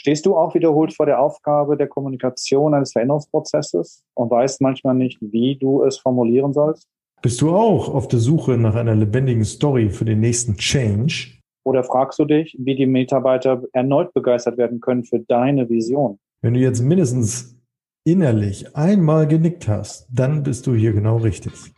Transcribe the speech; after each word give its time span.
Stehst 0.00 0.26
du 0.26 0.36
auch 0.36 0.54
wiederholt 0.54 0.94
vor 0.94 1.06
der 1.06 1.20
Aufgabe 1.20 1.76
der 1.76 1.88
Kommunikation 1.88 2.72
eines 2.72 2.92
Veränderungsprozesses 2.92 4.04
und 4.14 4.30
weißt 4.30 4.60
manchmal 4.60 4.94
nicht, 4.94 5.18
wie 5.20 5.56
du 5.56 5.82
es 5.82 5.98
formulieren 5.98 6.52
sollst? 6.52 6.86
Bist 7.20 7.40
du 7.40 7.50
auch 7.50 7.92
auf 7.92 8.06
der 8.06 8.20
Suche 8.20 8.52
nach 8.52 8.76
einer 8.76 8.94
lebendigen 8.94 9.44
Story 9.44 9.90
für 9.90 10.04
den 10.04 10.20
nächsten 10.20 10.56
Change? 10.56 11.40
Oder 11.64 11.82
fragst 11.82 12.20
du 12.20 12.26
dich, 12.26 12.56
wie 12.60 12.76
die 12.76 12.86
Mitarbeiter 12.86 13.60
erneut 13.72 14.14
begeistert 14.14 14.56
werden 14.56 14.78
können 14.78 15.02
für 15.02 15.18
deine 15.18 15.68
Vision? 15.68 16.20
Wenn 16.42 16.54
du 16.54 16.60
jetzt 16.60 16.80
mindestens 16.80 17.56
innerlich 18.04 18.76
einmal 18.76 19.26
genickt 19.26 19.66
hast, 19.66 20.06
dann 20.12 20.44
bist 20.44 20.68
du 20.68 20.74
hier 20.74 20.92
genau 20.92 21.16
richtig. 21.16 21.74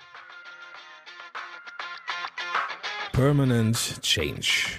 Permanent 3.15 3.99
Change. 4.03 4.79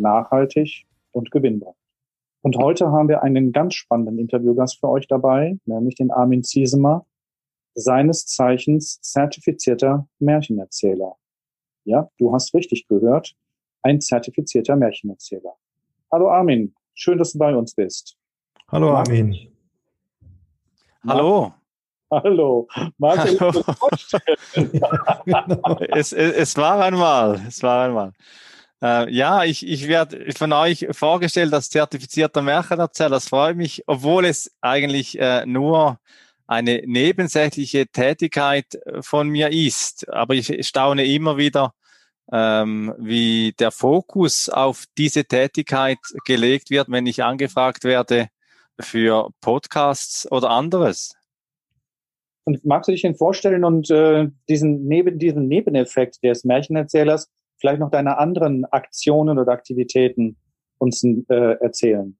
nachhaltig 0.00 0.86
und 1.12 1.30
gewinnbar. 1.30 1.74
Und 2.42 2.56
heute 2.56 2.90
haben 2.90 3.08
wir 3.08 3.22
einen 3.22 3.52
ganz 3.52 3.74
spannenden 3.74 4.18
Interviewgast 4.18 4.80
für 4.80 4.88
euch 4.88 5.06
dabei, 5.06 5.58
nämlich 5.66 5.94
den 5.96 6.10
Armin 6.10 6.42
Ziesemer, 6.42 7.06
seines 7.74 8.26
Zeichens 8.26 9.00
zertifizierter 9.00 10.08
Märchenerzähler. 10.18 11.16
Ja, 11.84 12.08
du 12.18 12.32
hast 12.32 12.54
richtig 12.54 12.88
gehört, 12.88 13.34
ein 13.82 14.00
zertifizierter 14.00 14.76
Märchenerzähler. 14.76 15.54
Hallo 16.10 16.30
Armin, 16.30 16.74
schön, 16.94 17.18
dass 17.18 17.32
du 17.32 17.38
bei 17.38 17.54
uns 17.54 17.74
bist. 17.74 18.16
Hallo 18.68 18.90
Armin. 18.94 19.36
Hallo. 21.06 21.52
Hallo. 22.10 22.66
Magst 22.98 23.40
Hallo. 23.40 23.62
genau. 25.24 25.78
es, 25.94 26.12
es, 26.12 26.34
es, 26.34 26.56
war 26.56 26.80
einmal, 26.80 27.40
es 27.46 27.62
war 27.62 27.84
einmal. 27.86 28.12
Äh, 28.82 29.12
ja, 29.12 29.44
ich, 29.44 29.66
ich 29.66 29.88
werde 29.88 30.32
von 30.32 30.52
euch 30.52 30.86
vorgestellt 30.92 31.52
als 31.52 31.68
zertifizierter 31.70 32.42
Märchenerzähler. 32.42 33.10
Das 33.10 33.28
freut 33.28 33.56
mich, 33.56 33.84
obwohl 33.86 34.24
es 34.24 34.50
eigentlich 34.60 35.18
äh, 35.18 35.44
nur 35.44 35.98
eine 36.46 36.82
nebensächliche 36.84 37.86
Tätigkeit 37.86 38.74
äh, 38.74 39.02
von 39.02 39.28
mir 39.28 39.50
ist. 39.52 40.08
Aber 40.08 40.34
ich 40.34 40.66
staune 40.66 41.04
immer 41.04 41.36
wieder, 41.36 41.74
ähm, 42.32 42.94
wie 42.98 43.52
der 43.58 43.70
Fokus 43.70 44.48
auf 44.48 44.84
diese 44.96 45.24
Tätigkeit 45.24 45.98
gelegt 46.24 46.70
wird, 46.70 46.90
wenn 46.90 47.06
ich 47.06 47.22
angefragt 47.22 47.84
werde, 47.84 48.28
für 48.78 49.30
Podcasts 49.40 50.30
oder 50.30 50.50
anderes. 50.50 51.14
Und 52.44 52.64
magst 52.64 52.88
du 52.88 52.92
dich 52.92 53.02
denn 53.02 53.14
vorstellen 53.14 53.64
und 53.64 53.90
äh, 53.90 54.28
diesen, 54.48 54.86
neben, 54.86 55.18
diesen 55.18 55.46
Nebeneffekt 55.46 56.24
des 56.24 56.44
Märchenerzählers 56.44 57.28
vielleicht 57.60 57.80
noch 57.80 57.90
deine 57.90 58.18
anderen 58.18 58.64
Aktionen 58.64 59.38
oder 59.38 59.52
Aktivitäten 59.52 60.36
uns 60.78 61.04
äh, 61.04 61.56
erzählen? 61.60 62.16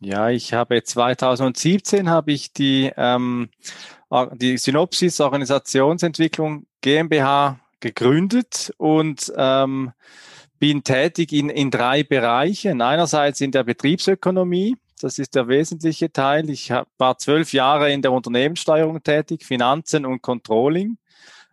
Ja, 0.00 0.30
ich 0.30 0.52
habe 0.52 0.82
2017 0.82 2.10
habe 2.10 2.32
ich 2.32 2.52
die, 2.52 2.90
ähm, 2.96 3.48
die 4.34 4.58
Synopsis 4.58 5.20
Organisationsentwicklung 5.20 6.66
GmbH 6.80 7.60
gegründet 7.78 8.72
und 8.78 9.32
ähm, 9.36 9.92
bin 10.58 10.82
tätig 10.82 11.32
in, 11.32 11.50
in 11.50 11.70
drei 11.70 12.02
Bereichen. 12.02 12.82
Einerseits 12.82 13.40
in 13.40 13.52
der 13.52 13.64
Betriebsökonomie, 13.64 14.76
das 15.00 15.18
ist 15.18 15.34
der 15.34 15.48
wesentliche 15.48 16.12
Teil. 16.12 16.50
Ich 16.50 16.72
war 16.98 17.18
zwölf 17.18 17.52
Jahre 17.52 17.92
in 17.92 18.02
der 18.02 18.12
Unternehmenssteuerung 18.12 19.02
tätig, 19.02 19.44
Finanzen 19.44 20.04
und 20.04 20.22
Controlling. 20.22 20.98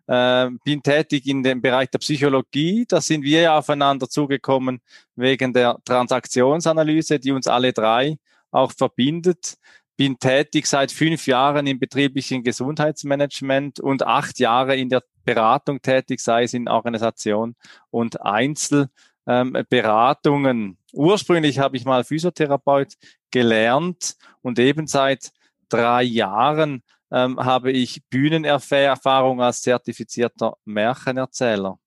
Äh, 0.09 0.50
bin 0.64 0.81
tätig 0.81 1.28
in 1.28 1.44
dem 1.44 1.62
Bereich 1.62 1.92
der 1.92 2.00
Psychologie. 2.00 2.86
Da 2.88 3.00
sind 3.00 3.24
wir 3.24 3.42
ja 3.42 3.59
aufeinander 3.59 4.09
zugekommen 4.09 4.81
wegen 5.16 5.53
der 5.53 5.78
Transaktionsanalyse, 5.86 7.20
die 7.20 7.31
uns 7.31 7.46
alle 7.46 7.74
drei 7.74 8.18
auch 8.50 8.72
verbindet. 8.72 9.59
Bin 9.98 10.18
tätig 10.18 10.66
seit 10.66 10.92
fünf 10.92 11.28
Jahren 11.28 11.68
im 11.68 11.78
betrieblichen 11.78 12.42
Gesundheitsmanagement 12.42 13.80
und 13.80 14.02
acht 14.02 14.40
Jahre 14.40 14.75
in 14.75 14.90
der 14.90 15.03
Beratung 15.25 15.80
tätig, 15.80 16.22
sei 16.22 16.42
es 16.42 16.56
in 16.56 16.68
Organisation 16.68 17.56
und 17.92 18.19
Einzelberatungen. 18.19 20.80
Ursprünglich 20.92 21.59
habe 21.59 21.78
ich 21.78 21.86
mal 21.86 22.03
Physiotherapeut 22.03 22.96
gelernt 23.30 24.16
und 24.42 24.58
eben 24.58 24.88
seit 24.88 25.30
drei 25.69 26.02
Jahren 26.02 26.81
ähm, 27.12 27.40
habe 27.40 27.72
ich 27.72 28.02
Bühnenerfahrung 28.09 29.42
als 29.42 29.62
zertifizierter 29.62 30.58
Märchenerzähler. 30.66 31.78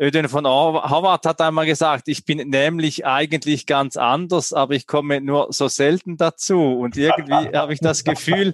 Öden 0.00 0.28
von 0.28 0.44
Howard 0.44 1.24
hat 1.24 1.40
einmal 1.40 1.66
gesagt, 1.66 2.08
ich 2.08 2.24
bin 2.24 2.48
nämlich 2.48 3.06
eigentlich 3.06 3.64
ganz 3.64 3.96
anders, 3.96 4.52
aber 4.52 4.74
ich 4.74 4.88
komme 4.88 5.20
nur 5.20 5.52
so 5.52 5.68
selten 5.68 6.16
dazu. 6.16 6.60
Und 6.60 6.96
irgendwie 6.96 7.32
habe 7.56 7.72
ich 7.72 7.78
das 7.78 8.02
Gefühl, 8.02 8.52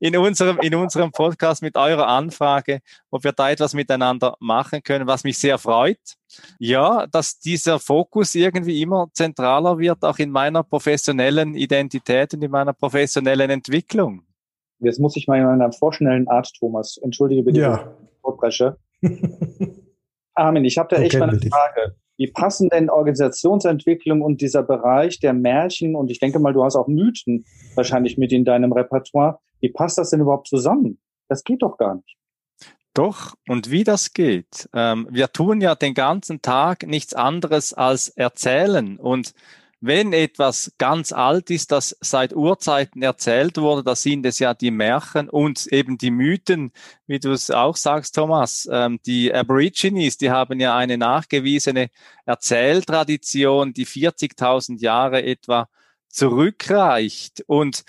in 0.00 0.16
unserem, 0.16 0.58
in 0.58 0.74
unserem 0.74 1.12
Podcast 1.12 1.62
mit 1.62 1.76
eurer 1.76 2.08
Anfrage, 2.08 2.80
ob 3.10 3.22
wir 3.22 3.32
da 3.32 3.50
etwas 3.50 3.74
miteinander 3.74 4.36
machen 4.40 4.82
können, 4.82 5.06
was 5.06 5.22
mich 5.22 5.38
sehr 5.38 5.58
freut. 5.58 6.00
Ja, 6.58 7.06
dass 7.06 7.38
dieser 7.38 7.78
Fokus 7.78 8.34
irgendwie 8.34 8.82
immer 8.82 9.08
zentraler 9.12 9.78
wird, 9.78 10.04
auch 10.04 10.18
in 10.18 10.30
meiner 10.30 10.64
professionellen 10.64 11.54
Identität 11.54 12.34
und 12.34 12.42
in 12.42 12.50
meiner 12.50 12.72
professionellen 12.72 13.50
Entwicklung. 13.50 14.24
Jetzt 14.82 15.00
muss 15.00 15.16
ich 15.16 15.26
mal 15.28 15.38
in 15.38 15.46
einer 15.46 15.72
vorschnellen 15.72 16.28
Art, 16.28 16.52
Thomas, 16.58 16.98
entschuldige 17.02 17.42
bitte, 17.42 17.60
ja. 17.60 17.96
Vorbresche. 18.20 18.76
Armin, 20.34 20.64
ich 20.64 20.78
habe 20.78 20.94
da 20.94 21.00
echt 21.00 21.18
mal 21.18 21.28
eine 21.28 21.38
Frage. 21.38 21.96
Wie 22.16 22.30
passen 22.30 22.68
denn 22.68 22.90
Organisationsentwicklung 22.90 24.22
und 24.22 24.40
dieser 24.40 24.62
Bereich 24.62 25.18
der 25.20 25.32
Märchen 25.32 25.96
und 25.96 26.10
ich 26.10 26.20
denke 26.20 26.38
mal, 26.38 26.52
du 26.52 26.64
hast 26.64 26.76
auch 26.76 26.88
Mythen 26.88 27.44
wahrscheinlich 27.74 28.18
mit 28.18 28.32
in 28.32 28.44
deinem 28.44 28.72
Repertoire. 28.72 29.38
Wie 29.60 29.70
passt 29.70 29.98
das 29.98 30.10
denn 30.10 30.20
überhaupt 30.20 30.48
zusammen? 30.48 31.00
Das 31.28 31.42
geht 31.44 31.62
doch 31.62 31.78
gar 31.78 31.94
nicht. 31.94 32.16
Doch, 32.94 33.34
und 33.48 33.70
wie 33.70 33.84
das 33.84 34.12
geht. 34.12 34.68
Ähm, 34.74 35.08
wir 35.10 35.32
tun 35.32 35.62
ja 35.62 35.74
den 35.74 35.94
ganzen 35.94 36.42
Tag 36.42 36.86
nichts 36.86 37.14
anderes 37.14 37.72
als 37.72 38.08
erzählen. 38.08 38.98
Und 38.98 39.32
wenn 39.84 40.12
etwas 40.12 40.72
ganz 40.78 41.10
alt 41.10 41.50
ist, 41.50 41.72
das 41.72 41.96
seit 42.00 42.32
Urzeiten 42.32 43.02
erzählt 43.02 43.58
wurde, 43.58 43.82
da 43.82 43.96
sind 43.96 44.24
es 44.24 44.38
ja 44.38 44.54
die 44.54 44.70
Märchen 44.70 45.28
und 45.28 45.66
eben 45.66 45.98
die 45.98 46.12
Mythen, 46.12 46.70
wie 47.08 47.18
du 47.18 47.32
es 47.32 47.50
auch 47.50 47.74
sagst, 47.74 48.14
Thomas. 48.14 48.68
Ähm, 48.70 49.00
die 49.04 49.34
Aborigines, 49.34 50.18
die 50.18 50.30
haben 50.30 50.60
ja 50.60 50.76
eine 50.76 50.98
nachgewiesene 50.98 51.90
Erzähltradition, 52.26 53.72
die 53.72 53.84
40.000 53.84 54.80
Jahre 54.80 55.24
etwa 55.24 55.68
zurückreicht. 56.08 57.42
Und 57.48 57.82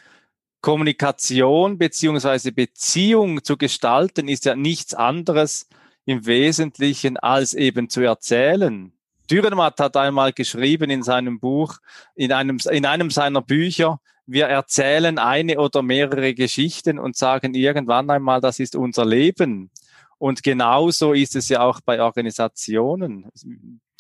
Kommunikation 0.62 1.78
beziehungsweise 1.78 2.52
Beziehung 2.52 3.44
zu 3.44 3.56
gestalten 3.56 4.30
ist 4.30 4.46
ja 4.46 4.56
nichts 4.56 4.96
anderes 4.96 5.68
im 6.06 6.25
Wesentlichen 6.25 7.18
als 7.18 7.54
eben 7.54 7.88
zu 7.88 8.02
erzählen. 8.02 8.94
Dürrenmatt 9.30 9.80
hat 9.80 9.98
einmal 9.98 10.34
geschrieben 10.34 10.90
in 10.90 11.04
seinem 11.04 11.40
Buch, 11.40 11.78
in 12.16 12.32
einem, 12.32 12.58
in 12.72 12.86
einem 12.86 13.10
seiner 13.10 13.42
Bücher, 13.42 14.00
wir 14.26 14.46
erzählen 14.46 15.18
eine 15.18 15.60
oder 15.60 15.81
mehrere 15.81 16.34
Geschichten 16.34 16.98
und 17.00 17.18
sagen 17.18 17.54
irgendwann 17.54 18.10
einmal, 18.10 18.40
das 18.42 18.60
ist 18.60 18.75
unser 18.75 19.06
Leben. 19.06 19.70
Und 20.18 20.44
genauso 20.44 21.12
ist 21.14 21.36
es 21.36 21.50
ja 21.50 21.62
auch 21.62 21.81
bei 21.81 22.02
Organisationen. 22.02 23.30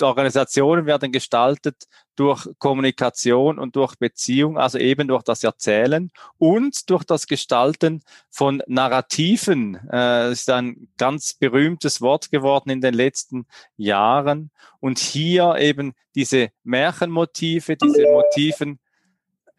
Organisationen 0.01 0.85
werden 0.85 1.11
gestaltet 1.11 1.83
durch 2.15 2.47
Kommunikation 2.59 3.59
und 3.59 3.75
durch 3.75 3.95
Beziehung, 3.95 4.57
also 4.57 4.77
eben 4.77 5.07
durch 5.07 5.23
das 5.23 5.43
Erzählen 5.43 6.11
und 6.37 6.89
durch 6.89 7.03
das 7.03 7.27
Gestalten 7.27 8.01
von 8.29 8.61
Narrativen. 8.67 9.75
Äh, 9.75 10.29
das 10.29 10.41
ist 10.41 10.49
ein 10.49 10.89
ganz 10.97 11.33
berühmtes 11.33 12.01
Wort 12.01 12.31
geworden 12.31 12.69
in 12.69 12.81
den 12.81 12.93
letzten 12.93 13.45
Jahren. 13.77 14.51
Und 14.79 14.99
hier 14.99 15.55
eben 15.59 15.93
diese 16.15 16.49
Märchenmotive, 16.63 17.75
diese 17.77 18.03
Motiven, 18.11 18.79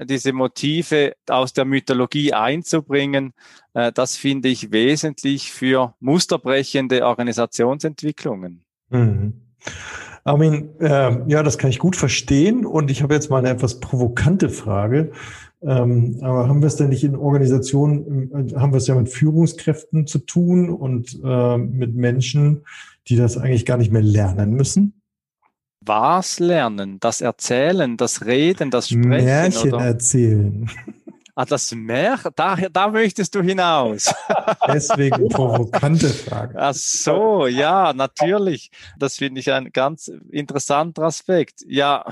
diese 0.01 0.33
Motive 0.33 1.15
aus 1.29 1.53
der 1.53 1.65
Mythologie 1.65 2.33
einzubringen, 2.33 3.33
äh, 3.75 3.93
das 3.93 4.17
finde 4.17 4.49
ich 4.49 4.73
wesentlich 4.73 5.53
für 5.53 5.95
musterbrechende 6.01 7.07
Organisationsentwicklungen. 7.07 8.65
Mhm. 8.91 9.41
Armin, 10.25 10.71
äh, 10.81 11.19
ja, 11.29 11.43
das 11.43 11.59
kann 11.59 11.69
ich 11.69 11.79
gut 11.79 11.97
verstehen 11.97 12.65
und 12.65 12.91
ich 12.91 13.03
habe 13.03 13.15
jetzt 13.15 13.31
mal 13.31 13.39
eine 13.39 13.51
etwas 13.51 13.81
provokante 13.81 14.49
Frage. 14.49 15.13
Ähm, 15.63 16.19
aber 16.23 16.49
haben 16.49 16.61
wir 16.61 16.67
es 16.67 16.77
denn 16.77 16.89
nicht 16.89 17.05
in 17.05 17.15
Organisationen, 17.15 18.31
äh, 18.33 18.55
haben 18.57 18.73
wir 18.73 18.79
es 18.79 18.87
ja 18.87 18.95
mit 18.95 19.11
Führungskräften 19.11 20.07
zu 20.07 20.19
tun 20.19 20.71
und 20.71 21.19
äh, 21.23 21.59
mit 21.59 21.95
Menschen, 21.95 22.65
die 23.09 23.17
das 23.17 23.37
eigentlich 23.37 23.67
gar 23.67 23.77
nicht 23.77 23.93
mehr 23.93 24.03
lernen 24.03 24.53
müssen? 24.53 25.01
Was 25.81 26.39
lernen? 26.39 26.99
Das 27.01 27.21
Erzählen, 27.21 27.99
das 27.99 28.25
Reden, 28.25 28.71
das 28.71 28.89
Sprechen? 28.89 29.09
Märchen 29.09 29.75
oder? 29.75 29.85
erzählen. 29.85 30.71
Ah, 31.37 31.45
das 31.45 31.73
Märchen, 31.75 32.31
da, 32.37 32.55
da 32.55 32.89
möchtest 32.89 33.35
du 33.35 33.43
hinaus. 33.43 34.15
Deswegen 34.69 35.29
provokante 35.29 36.09
Frage. 36.09 36.55
Ach 36.57 36.75
so, 36.75 37.49
ja, 37.49 37.93
natürlich. 37.93 38.71
Das 38.99 39.17
finde 39.17 39.41
ich 39.41 39.51
ein 39.51 39.73
ganz 39.73 40.13
interessanter 40.31 41.03
Aspekt. 41.03 41.63
Ja, 41.67 42.05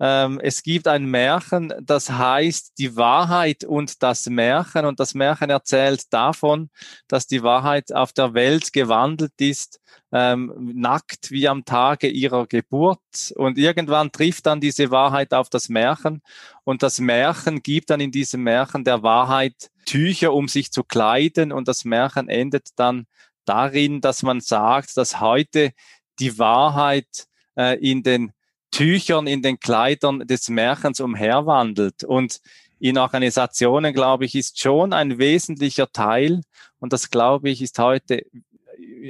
ähm, 0.00 0.38
es 0.42 0.62
gibt 0.62 0.86
ein 0.86 1.06
Märchen, 1.06 1.72
das 1.82 2.10
heißt 2.10 2.74
die 2.78 2.96
Wahrheit 2.96 3.64
und 3.64 4.02
das 4.02 4.26
Märchen. 4.26 4.84
Und 4.84 5.00
das 5.00 5.14
Märchen 5.14 5.50
erzählt 5.50 6.12
davon, 6.12 6.70
dass 7.08 7.26
die 7.26 7.42
Wahrheit 7.42 7.92
auf 7.92 8.12
der 8.12 8.34
Welt 8.34 8.72
gewandelt 8.74 9.32
ist, 9.38 9.80
ähm, 10.12 10.52
nackt 10.74 11.30
wie 11.30 11.48
am 11.48 11.64
Tage 11.64 12.08
ihrer 12.08 12.46
Geburt. 12.46 13.32
Und 13.36 13.58
irgendwann 13.58 14.10
trifft 14.10 14.46
dann 14.46 14.60
diese 14.60 14.90
Wahrheit 14.90 15.34
auf 15.34 15.50
das 15.50 15.68
Märchen. 15.68 16.22
Und 16.64 16.82
das 16.82 16.98
Märchen 16.98 17.62
gibt 17.62 17.90
dann 17.90 18.00
in 18.00 18.10
diesem 18.10 18.42
Märchen 18.42 18.84
der 18.84 19.02
Wahrheit 19.02 19.70
Tücher, 19.84 20.32
um 20.32 20.48
sich 20.48 20.72
zu 20.72 20.84
kleiden. 20.84 21.52
Und 21.52 21.68
das 21.68 21.84
Märchen 21.84 22.28
endet 22.28 22.70
dann 22.76 23.06
darin, 23.44 24.00
dass 24.00 24.22
man 24.22 24.40
sagt, 24.40 24.96
dass 24.96 25.20
heute 25.20 25.72
die 26.18 26.38
Wahrheit 26.38 27.26
äh, 27.56 27.78
in 27.78 28.02
den 28.02 28.32
Tüchern 28.70 29.26
in 29.26 29.40
den 29.42 29.58
Kleidern 29.60 30.20
des 30.20 30.48
Märchens 30.48 31.00
umherwandelt. 31.00 32.04
Und 32.04 32.40
in 32.80 32.98
Organisationen, 32.98 33.92
glaube 33.94 34.26
ich, 34.26 34.34
ist 34.34 34.60
schon 34.60 34.92
ein 34.92 35.18
wesentlicher 35.18 35.90
Teil, 35.90 36.42
und 36.80 36.92
das, 36.92 37.10
glaube 37.10 37.50
ich, 37.50 37.60
ist 37.62 37.78
heute 37.78 38.24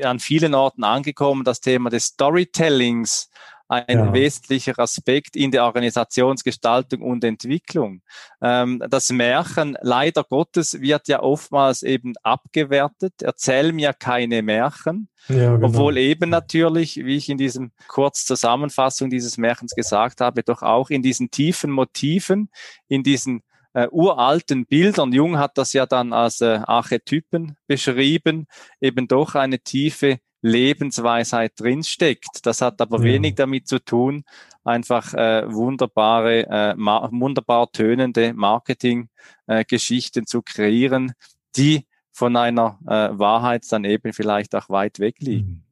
an 0.02 0.20
vielen 0.20 0.55
Orten 0.55 0.85
angekommen, 0.85 1.44
das 1.44 1.61
Thema 1.61 1.90
des 1.90 2.06
Storytellings, 2.06 3.31
ein 3.69 3.99
ja. 3.99 4.12
wesentlicher 4.12 4.79
Aspekt 4.79 5.37
in 5.37 5.50
der 5.50 5.64
Organisationsgestaltung 5.64 7.02
und 7.02 7.23
Entwicklung. 7.23 8.00
Ähm, 8.40 8.82
das 8.88 9.11
Märchen, 9.11 9.76
leider 9.82 10.25
Gottes, 10.25 10.81
wird 10.81 11.06
ja 11.06 11.20
oftmals 11.20 11.82
eben 11.82 12.14
abgewertet. 12.23 13.14
Erzähl 13.20 13.73
mir 13.73 13.93
keine 13.93 14.43
Märchen. 14.43 15.08
Ja, 15.29 15.55
genau. 15.55 15.67
Obwohl 15.69 15.99
eben 15.99 16.31
natürlich, 16.31 16.96
wie 16.96 17.17
ich 17.17 17.29
in 17.29 17.37
diesem 17.37 17.73
Kurzzusammenfassung 17.88 19.11
dieses 19.11 19.37
Märchens 19.37 19.75
gesagt 19.75 20.23
habe, 20.23 20.43
doch 20.43 20.62
auch 20.62 20.88
in 20.88 21.02
diesen 21.02 21.31
tiefen 21.31 21.70
Motiven, 21.70 22.49
in 22.88 23.02
diesen 23.02 23.43
äh, 23.75 23.88
uralten 23.91 24.67
Bildern, 24.67 25.12
Jung 25.12 25.38
hat 25.38 25.59
das 25.59 25.73
ja 25.73 25.87
dann 25.87 26.12
als 26.12 26.41
äh, 26.41 26.61
Archetypen 26.65 27.56
beschrieben, 27.67 28.47
eben 28.81 29.09
doch 29.09 29.35
eine 29.35 29.59
tiefe 29.59 30.19
Lebensweisheit 30.41 31.53
drinsteckt. 31.56 32.47
Das 32.47 32.61
hat 32.62 32.81
aber 32.81 32.99
ja. 32.99 33.05
wenig 33.05 33.35
damit 33.35 33.69
zu 33.69 33.79
tun, 33.79 34.25
einfach 34.65 35.15
äh, 35.15 35.53
wunderbare, 35.53 36.47
äh, 36.47 36.75
wunderbar 36.76 37.70
tönende 37.73 38.32
Marketinggeschichten 38.35 40.23
äh, 40.23 40.26
zu 40.26 40.43
kreieren, 40.43 41.12
die 41.56 41.87
von 42.12 42.37
einer 42.37 42.79
äh, 42.87 43.19
Wahrheit 43.19 43.65
dann 43.70 43.85
eben 43.85 44.12
vielleicht 44.12 44.55
auch 44.55 44.69
weit 44.69 44.99
weg 44.99 45.17
liegen. 45.20 45.65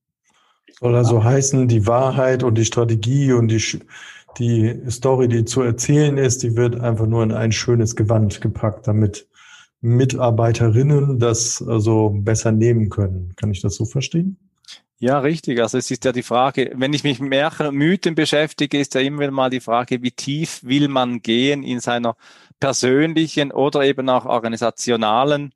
Soll 0.78 0.94
also 0.94 1.24
heißen, 1.24 1.68
die 1.68 1.86
Wahrheit 1.86 2.42
und 2.42 2.56
die 2.56 2.64
Strategie 2.64 3.32
und 3.32 3.48
die, 3.48 3.62
die 4.38 4.80
Story, 4.90 5.28
die 5.28 5.44
zu 5.44 5.62
erzählen 5.62 6.18
ist, 6.18 6.42
die 6.42 6.56
wird 6.56 6.80
einfach 6.80 7.06
nur 7.06 7.22
in 7.22 7.32
ein 7.32 7.52
schönes 7.52 7.96
Gewand 7.96 8.40
gepackt, 8.40 8.86
damit 8.86 9.28
Mitarbeiterinnen 9.80 11.18
das 11.18 11.62
also 11.66 12.10
besser 12.10 12.52
nehmen 12.52 12.88
können. 12.88 13.34
Kann 13.36 13.50
ich 13.50 13.60
das 13.62 13.76
so 13.76 13.84
verstehen? 13.84 14.38
Ja, 14.98 15.18
richtig. 15.18 15.60
Also 15.60 15.76
es 15.76 15.90
ist 15.90 16.04
ja 16.06 16.12
die 16.12 16.22
Frage, 16.22 16.72
wenn 16.74 16.94
ich 16.94 17.04
mich 17.04 17.20
mit 17.20 17.28
Märchen 17.28 17.66
und 17.66 17.74
Mythen 17.74 18.14
beschäftige, 18.14 18.78
ist 18.78 18.94
ja 18.94 19.02
immer 19.02 19.20
wieder 19.20 19.30
mal 19.30 19.50
die 19.50 19.60
Frage, 19.60 20.02
wie 20.02 20.10
tief 20.10 20.60
will 20.64 20.88
man 20.88 21.20
gehen 21.20 21.62
in 21.62 21.80
seiner 21.80 22.16
persönlichen 22.60 23.52
oder 23.52 23.82
eben 23.82 24.08
auch 24.08 24.24
organisationalen 24.24 25.52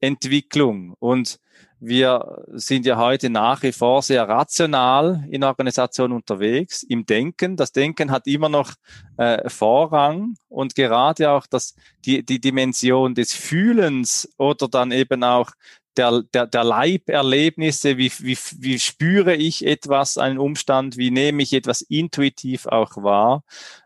Entwicklung. 0.00 0.94
Und 0.98 1.38
wir 1.80 2.44
sind 2.52 2.84
ja 2.84 2.98
heute 2.98 3.30
nach 3.30 3.62
wie 3.62 3.72
vor 3.72 4.02
sehr 4.02 4.28
rational 4.28 5.24
in 5.30 5.42
Organisationen 5.42 6.12
unterwegs, 6.12 6.82
im 6.82 7.06
Denken. 7.06 7.56
Das 7.56 7.72
Denken 7.72 8.10
hat 8.10 8.26
immer 8.26 8.48
noch 8.50 8.74
äh, 9.16 9.48
Vorrang 9.48 10.34
und 10.48 10.74
gerade 10.74 11.30
auch 11.30 11.46
das, 11.46 11.74
die, 12.04 12.24
die 12.24 12.40
Dimension 12.40 13.14
des 13.14 13.32
Fühlens 13.32 14.28
oder 14.36 14.68
dann 14.68 14.92
eben 14.92 15.24
auch 15.24 15.52
der, 15.96 16.22
der, 16.34 16.46
der 16.46 16.64
Leiberlebnisse, 16.64 17.96
wie, 17.96 18.12
wie, 18.20 18.38
wie 18.58 18.78
spüre 18.78 19.34
ich 19.34 19.66
etwas, 19.66 20.18
einen 20.18 20.38
Umstand, 20.38 20.96
wie 20.96 21.10
nehme 21.10 21.42
ich 21.42 21.52
etwas 21.52 21.80
intuitiv 21.82 22.66
auch 22.66 22.96
wahr, 22.96 23.42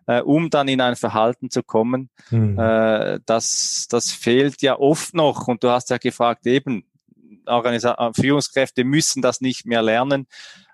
äh, 0.06 0.20
um 0.20 0.50
dann 0.50 0.69
in 0.69 0.81
ein 0.81 0.96
Verhalten 0.96 1.50
zu 1.50 1.62
kommen. 1.62 2.11
Mhm. 2.31 2.58
Äh, 2.58 3.20
das, 3.25 3.87
das 3.88 4.12
fehlt 4.12 4.62
ja 4.62 4.79
oft 4.79 5.14
noch. 5.14 5.49
Und 5.49 5.64
du 5.64 5.70
hast 5.70 5.91
ja 5.91 5.99
gefragt, 5.99 6.46
eben, 6.46 6.85
Organisa 7.46 7.94
äh, 7.94 8.12
Führungskräfte 8.14 8.85
müssen 8.85 9.23
das 9.23 9.41
nicht 9.41 9.67
mehr 9.67 9.82
lernen. 9.82 10.26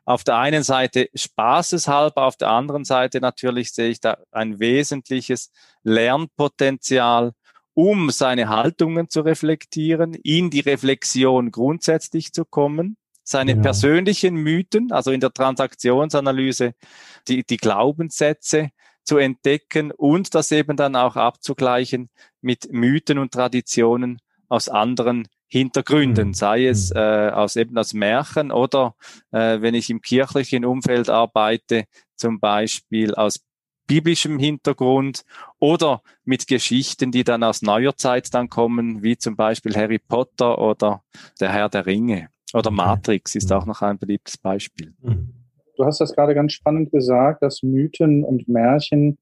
Auf 0.05 0.25
der 0.25 0.39
einen 0.39 0.63
Seite 0.63 1.09
spaßeshalber, 1.15 2.25
auf 2.25 2.37
der 2.37 2.49
anderen 2.49 2.85
Seite 2.85 3.21
natürlich 3.21 3.73
sehe 3.73 3.91
ich 3.91 4.01
da 4.01 4.19
ein 4.33 4.59
wesentliches 4.59 5.51
Lernpotenzial, 5.83 7.33
um 7.75 8.11
seine 8.11 8.49
Haltungen 8.49 9.09
zu 9.09 9.21
reflektieren, 9.21 10.15
in 10.15 10.51
die 10.51 10.61
Reflexion 10.61 11.51
grundsätzlich 11.51 12.33
zu 12.33 12.45
kommen, 12.45 12.97
seine 13.23 13.53
ja. 13.53 13.63
persönlichen 13.63 14.35
Mythen, 14.35 14.91
also 14.91 15.13
in 15.13 15.21
der 15.21 15.33
Transaktionsanalyse, 15.33 16.75
die, 17.29 17.45
die 17.45 17.57
Glaubenssätze 17.59 18.71
zu 19.05 19.19
entdecken 19.19 19.93
und 19.93 20.35
das 20.35 20.51
eben 20.51 20.77
dann 20.77 20.97
auch 20.97 21.17
abzugleichen 21.17 22.11
mit 22.41 22.73
Mythen 22.73 23.19
und 23.19 23.33
Traditionen 23.33 24.19
aus 24.49 24.69
anderen 24.69 25.29
Hintergründen, 25.51 26.29
mhm. 26.29 26.35
sei 26.35 26.67
es 26.67 26.91
mhm. 26.91 26.97
äh, 26.97 27.31
aus 27.31 27.57
eben 27.57 27.77
aus 27.77 27.93
Märchen 27.93 28.53
oder 28.53 28.95
äh, 29.33 29.61
wenn 29.61 29.75
ich 29.75 29.91
im 29.91 30.01
kirchlichen 30.01 30.65
Umfeld 30.65 31.11
arbeite, 31.11 31.85
zum 32.15 32.39
Beispiel 32.39 33.15
aus 33.15 33.41
biblischem 33.87 34.39
Hintergrund 34.39 35.25
oder 35.59 36.03
mit 36.25 36.47
Geschichten, 36.47 37.11
die 37.11 37.25
dann 37.25 37.43
aus 37.43 37.63
neuer 37.63 37.97
Zeit 37.97 38.33
dann 38.33 38.49
kommen, 38.49 39.03
wie 39.03 39.19
zum 39.19 39.35
Beispiel 39.35 39.75
Harry 39.75 39.99
Potter 39.99 40.59
oder 40.59 41.03
der 41.41 41.53
Herr 41.53 41.69
der 41.69 41.87
Ringe 41.87 42.29
oder 42.55 42.71
Matrix 42.71 43.35
ist 43.35 43.53
auch 43.53 43.67
noch 43.67 43.83
ein 43.83 43.99
beliebtes 43.99 44.39
Beispiel. 44.39 44.95
Mhm. 45.03 45.35
Du 45.77 45.85
hast 45.85 46.01
das 46.01 46.15
gerade 46.15 46.35
ganz 46.35 46.53
spannend 46.53 46.93
gesagt, 46.93 47.43
dass 47.43 47.63
Mythen 47.63 48.23
und 48.23 48.49
Märchen 48.49 49.19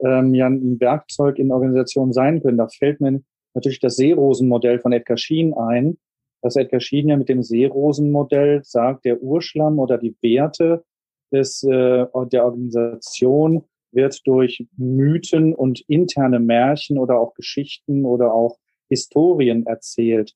ähm, 0.00 0.34
ja 0.34 0.46
ein 0.46 0.78
Werkzeug 0.80 1.38
in 1.38 1.52
Organisationen 1.52 2.12
sein 2.12 2.42
können. 2.42 2.58
Da 2.58 2.68
fällt 2.68 3.00
mir 3.00 3.22
natürlich 3.54 3.80
das 3.80 3.96
Seerosenmodell 3.96 4.78
von 4.78 4.92
Edgar 4.92 5.16
Schien 5.16 5.54
ein, 5.54 5.98
dass 6.42 6.56
Edgar 6.56 6.80
Schien 6.80 7.08
ja 7.08 7.16
mit 7.16 7.28
dem 7.28 7.42
Seerosenmodell 7.42 8.62
sagt, 8.64 9.04
der 9.04 9.22
Urschlamm 9.22 9.78
oder 9.78 9.98
die 9.98 10.16
Werte 10.22 10.84
des, 11.32 11.62
äh, 11.62 12.06
der 12.32 12.44
Organisation 12.44 13.64
wird 13.92 14.20
durch 14.26 14.66
Mythen 14.76 15.54
und 15.54 15.80
interne 15.88 16.38
Märchen 16.38 16.98
oder 16.98 17.18
auch 17.18 17.34
Geschichten 17.34 18.04
oder 18.04 18.32
auch 18.32 18.56
Historien 18.88 19.66
erzählt. 19.66 20.34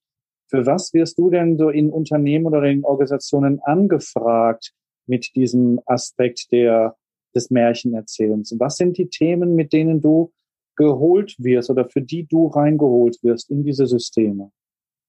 Für 0.48 0.66
was 0.66 0.92
wirst 0.92 1.18
du 1.18 1.30
denn 1.30 1.56
so 1.56 1.70
in 1.70 1.90
Unternehmen 1.90 2.46
oder 2.46 2.62
in 2.64 2.84
Organisationen 2.84 3.60
angefragt 3.60 4.72
mit 5.06 5.34
diesem 5.34 5.80
Aspekt 5.86 6.52
der, 6.52 6.96
des 7.34 7.50
Märchenerzählens? 7.50 8.54
Was 8.58 8.76
sind 8.76 8.98
die 8.98 9.08
Themen, 9.08 9.54
mit 9.54 9.72
denen 9.72 10.00
du 10.00 10.32
geholt 10.76 11.34
wirst 11.38 11.70
oder 11.70 11.88
für 11.88 12.02
die 12.02 12.26
du 12.26 12.48
reingeholt 12.48 13.22
wirst 13.22 13.50
in 13.50 13.64
diese 13.64 13.86
Systeme? 13.86 14.50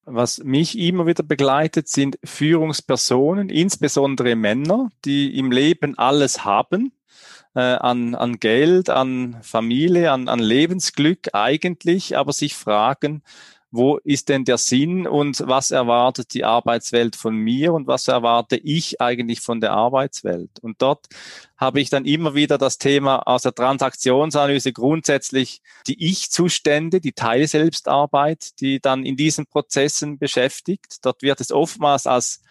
Was 0.07 0.43
mich 0.43 0.77
immer 0.77 1.07
wieder 1.07 1.23
begleitet, 1.23 1.87
sind 1.87 2.19
Führungspersonen, 2.23 3.49
insbesondere 3.49 4.35
Männer, 4.35 4.89
die 5.03 5.35
im 5.37 5.51
Leben 5.51 5.97
alles 5.97 6.45
haben, 6.45 6.93
äh, 7.55 7.59
an, 7.59 8.13
an 8.13 8.39
Geld, 8.39 8.91
an 8.91 9.37
Familie, 9.41 10.11
an, 10.11 10.27
an 10.27 10.39
Lebensglück 10.39 11.29
eigentlich, 11.33 12.17
aber 12.17 12.33
sich 12.33 12.53
fragen, 12.53 13.23
wo 13.75 13.97
ist 13.97 14.29
denn 14.29 14.45
der 14.45 14.57
Sinn 14.57 15.07
und 15.07 15.43
was 15.47 15.71
erwartet 15.71 16.33
die 16.33 16.43
Arbeitswelt 16.43 17.15
von 17.15 17.35
mir 17.35 17.73
und 17.73 17.87
was 17.87 18.07
erwarte 18.07 18.57
ich 18.57 19.01
eigentlich 19.01 19.41
von 19.41 19.61
der 19.61 19.71
Arbeitswelt? 19.71 20.59
Und 20.61 20.81
dort 20.81 21.07
habe 21.57 21.79
ich 21.81 21.89
dann 21.89 22.05
immer 22.05 22.35
wieder 22.35 22.57
das 22.57 22.77
Thema 22.77 23.19
aus 23.27 23.43
der 23.43 23.53
Transaktionsanalyse 23.53 24.73
grundsätzlich 24.73 25.61
die 25.87 26.03
Ich-Zustände, 26.05 27.01
die 27.01 27.13
Teilselbstarbeit, 27.13 28.59
die 28.59 28.79
dann 28.79 29.05
in 29.05 29.15
diesen 29.15 29.45
Prozessen 29.45 30.17
beschäftigt. 30.17 31.05
Dort 31.05 31.21
wird 31.21 31.41
es 31.41 31.51
oftmals 31.51 32.07
als 32.07 32.41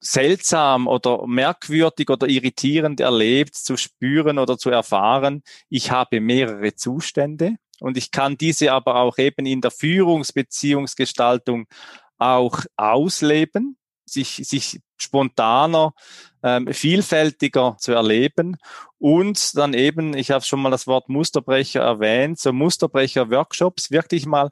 seltsam 0.00 0.86
oder 0.86 1.26
merkwürdig 1.26 2.08
oder 2.10 2.28
irritierend 2.28 3.00
erlebt, 3.00 3.54
zu 3.54 3.76
spüren 3.76 4.38
oder 4.38 4.58
zu 4.58 4.70
erfahren. 4.70 5.42
Ich 5.68 5.90
habe 5.90 6.20
mehrere 6.20 6.74
Zustände 6.74 7.56
und 7.80 7.96
ich 7.96 8.10
kann 8.10 8.36
diese 8.36 8.72
aber 8.72 8.96
auch 8.96 9.18
eben 9.18 9.46
in 9.46 9.60
der 9.60 9.70
Führungsbeziehungsgestaltung 9.70 11.66
auch 12.18 12.60
ausleben, 12.76 13.76
sich, 14.04 14.40
sich 14.44 14.80
spontaner, 14.96 15.94
ähm, 16.42 16.72
vielfältiger 16.72 17.76
zu 17.78 17.92
erleben 17.92 18.56
und 18.98 19.56
dann 19.56 19.74
eben, 19.74 20.16
ich 20.16 20.30
habe 20.30 20.44
schon 20.44 20.60
mal 20.60 20.70
das 20.70 20.86
Wort 20.86 21.08
Musterbrecher 21.08 21.80
erwähnt, 21.80 22.38
so 22.38 22.52
Musterbrecher-Workshops, 22.52 23.90
wirklich 23.90 24.26
mal 24.26 24.50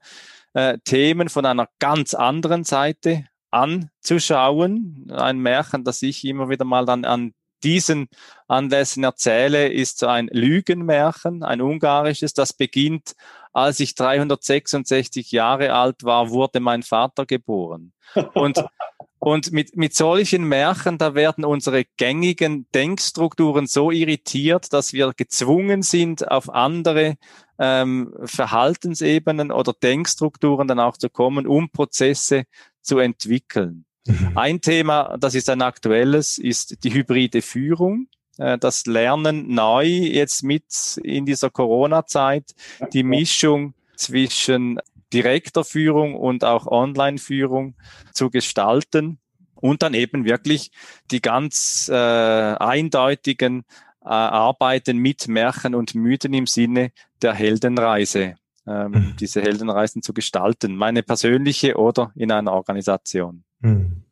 äh, 0.55 0.79
Themen 0.85 1.29
von 1.29 1.47
einer 1.47 1.69
ganz 1.79 2.15
anderen 2.15 2.65
Seite 2.65 3.27
anzuschauen. 3.51 5.11
Ein 5.11 5.39
Märchen, 5.39 5.85
das 5.85 6.03
ich 6.03 6.25
immer 6.25 6.49
wieder 6.49 6.65
mal 6.65 6.85
dann 6.85 7.05
an 7.05 7.35
diesen 7.63 8.09
Anlässen 8.49 9.05
erzähle, 9.05 9.69
ist 9.69 9.99
so 9.99 10.07
ein 10.07 10.29
Lügenmärchen, 10.33 11.43
ein 11.43 11.61
ungarisches, 11.61 12.33
das 12.35 12.53
beginnt, 12.53 13.15
als 13.57 13.81
ich 13.81 13.95
366 13.95 15.33
Jahre 15.33 15.73
alt 15.73 16.05
war, 16.05 16.29
wurde 16.29 16.61
mein 16.61 16.83
Vater 16.83 17.25
geboren. 17.25 17.95
Und, 18.35 18.63
und 19.19 19.51
mit, 19.51 19.77
mit 19.77 19.95
solchen 19.95 20.45
Märchen, 20.45 20.99
da 20.99 21.15
werden 21.15 21.43
unsere 21.43 21.85
gängigen 21.97 22.67
Denkstrukturen 22.75 23.67
so 23.67 23.91
irritiert, 23.91 24.75
dass 24.75 24.93
wir 24.93 25.15
gezwungen 25.17 25.81
sind, 25.81 26.31
auf 26.31 26.51
andere 26.51 27.17
ähm, 27.59 28.13
Verhaltensebenen 28.25 29.51
oder 29.51 29.73
Denkstrukturen 29.73 30.69
dann 30.69 30.79
auch 30.79 30.99
zu 30.99 31.09
kommen, 31.09 31.47
um 31.47 31.71
Prozesse 31.71 32.45
zu 32.83 32.99
entwickeln. 32.99 33.86
Mhm. 34.07 34.33
Ein 34.35 34.61
Thema, 34.61 35.17
das 35.19 35.35
ist 35.35 35.51
ein 35.51 35.63
aktuelles, 35.63 36.39
ist 36.39 36.85
die 36.85 36.93
hybride 36.93 37.43
Führung. 37.43 38.09
Äh, 38.39 38.59
das 38.59 38.87
Lernen 38.87 39.55
neu 39.55 39.87
jetzt 39.87 40.43
mit 40.43 40.65
in 41.03 41.27
dieser 41.27 41.51
Corona-Zeit, 41.51 42.55
die 42.93 43.03
Mischung 43.03 43.75
zwischen 43.97 44.81
direkter 45.13 45.65
Führung 45.65 46.15
und 46.15 46.45
auch 46.45 46.67
Online-Führung 46.67 47.75
zu 48.13 48.31
gestalten 48.31 49.19
und 49.55 49.83
dann 49.83 49.95
eben 49.95 50.25
wirklich 50.25 50.71
die 51.11 51.23
ganz 51.23 51.89
äh, 51.89 51.95
eindeutigen 51.95 53.65
äh, 54.05 54.09
Arbeiten 54.09 54.99
mit 54.99 55.29
Märchen 55.29 55.75
und 55.75 55.95
Mythen 55.95 56.35
im 56.35 56.47
Sinne 56.47 56.93
der 57.23 57.35
Heldenreise 57.35 58.35
ähm, 58.67 58.91
mhm. 58.91 59.17
diese 59.19 59.41
Heldenreisen 59.43 60.03
zu 60.03 60.13
gestalten, 60.13 60.77
meine 60.77 61.03
persönliche 61.03 61.77
oder 61.77 62.13
in 62.15 62.33
einer 62.33 62.53
Organisation. 62.53 63.45
Mhm. 63.67 64.03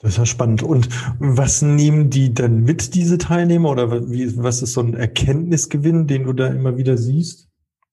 Das 0.00 0.12
ist 0.12 0.18
ja 0.18 0.26
spannend. 0.26 0.62
Und 0.62 0.88
was 1.18 1.62
nehmen 1.62 2.10
die 2.10 2.34
dann 2.34 2.62
mit, 2.64 2.94
diese 2.94 3.16
Teilnehmer? 3.16 3.70
Oder 3.70 3.90
was 3.90 4.60
ist 4.60 4.74
so 4.74 4.80
ein 4.80 4.94
Erkenntnisgewinn, 4.94 6.06
den 6.06 6.24
du 6.24 6.34
da 6.34 6.48
immer 6.48 6.76
wieder 6.76 6.98
siehst? 6.98 7.48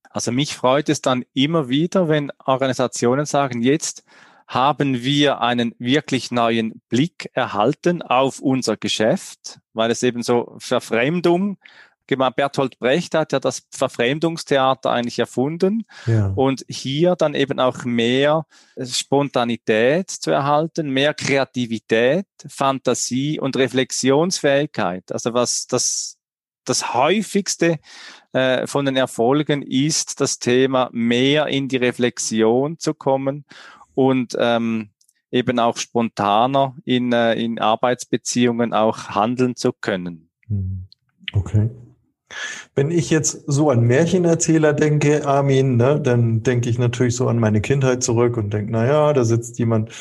Also 0.10 0.34
mich 0.34 0.56
freut 0.56 0.90
es 0.90 1.02
dann 1.02 1.24
immer 1.34 1.70
wieder, 1.70 2.10
wenn 2.10 2.32
Organisationen 2.44 3.26
sagen, 3.26 3.62
jetzt 3.62 4.04
haben 4.46 5.02
wir 5.04 5.40
einen 5.40 5.74
wirklich 5.80 6.32
neuen 6.32 6.82
Blick 6.90 7.30
erhalten 7.32 8.02
auf 8.02 8.40
unser 8.40 8.76
Geschäft, 8.76 9.62
weil 9.72 9.90
es 9.90 10.04
eben 10.04 10.22
so 10.22 10.56
Verfremdung 10.58 11.58
Bertolt 12.18 12.80
Brecht 12.80 13.16
hat 13.16 13.32
ja 13.32 13.40
das 13.40 13.64
Verfremdungstheater 13.72 14.92
eigentlich 14.92 15.20
erfunden 15.20 15.86
ja. 16.06 16.28
und 16.36 16.66
hier 16.68 17.16
dann 17.16 17.34
eben 17.34 17.60
auch 17.60 17.84
mehr 17.86 18.46
Spontanität 18.82 20.10
zu 20.10 20.32
erhalten, 20.32 20.90
mehr 20.90 21.14
Kreativität, 21.14 22.26
Fantasie 22.48 23.40
und 23.40 23.56
Reflexionsfähigkeit. 23.56 25.12
Also 25.12 25.34
was 25.34 25.68
das, 25.68 26.18
das 26.66 26.94
häufigste 26.94 27.80
äh, 28.34 28.68
von 28.68 28.86
den 28.86 28.96
Erfolgen 28.96 29.62
ist, 29.62 30.22
das 30.22 30.40
Thema 30.40 30.90
mehr 30.92 31.48
in 31.48 31.68
die 31.68 31.78
Reflexion 31.78 32.80
zu 32.80 32.94
kommen 32.94 33.46
und 33.94 34.36
ähm, 34.40 34.92
eben 35.32 35.60
auch 35.60 35.78
spontaner 35.78 36.76
in, 36.86 37.12
äh, 37.14 37.34
in 37.34 37.60
Arbeitsbeziehungen 37.60 38.74
auch 38.74 39.10
handeln 39.10 39.56
zu 39.56 39.72
können. 39.74 40.30
Mhm. 40.48 40.88
Okay. 41.34 41.70
Wenn 42.76 42.92
ich 42.92 43.10
jetzt 43.10 43.44
so 43.48 43.70
an 43.70 43.82
Märchenerzähler 43.82 44.74
denke, 44.74 45.26
Armin, 45.26 45.78
ne, 45.78 46.00
dann 46.02 46.44
denke 46.44 46.70
ich 46.70 46.80
natürlich 46.80 47.16
so 47.16 47.28
an 47.28 47.40
meine 47.40 47.62
Kindheit 47.62 48.04
zurück 48.04 48.38
und 48.38 48.54
denke, 48.54 48.72
na 48.72 48.86
ja, 48.86 49.14
da 49.14 49.24
sitzt 49.24 49.60
jemand 49.60 49.92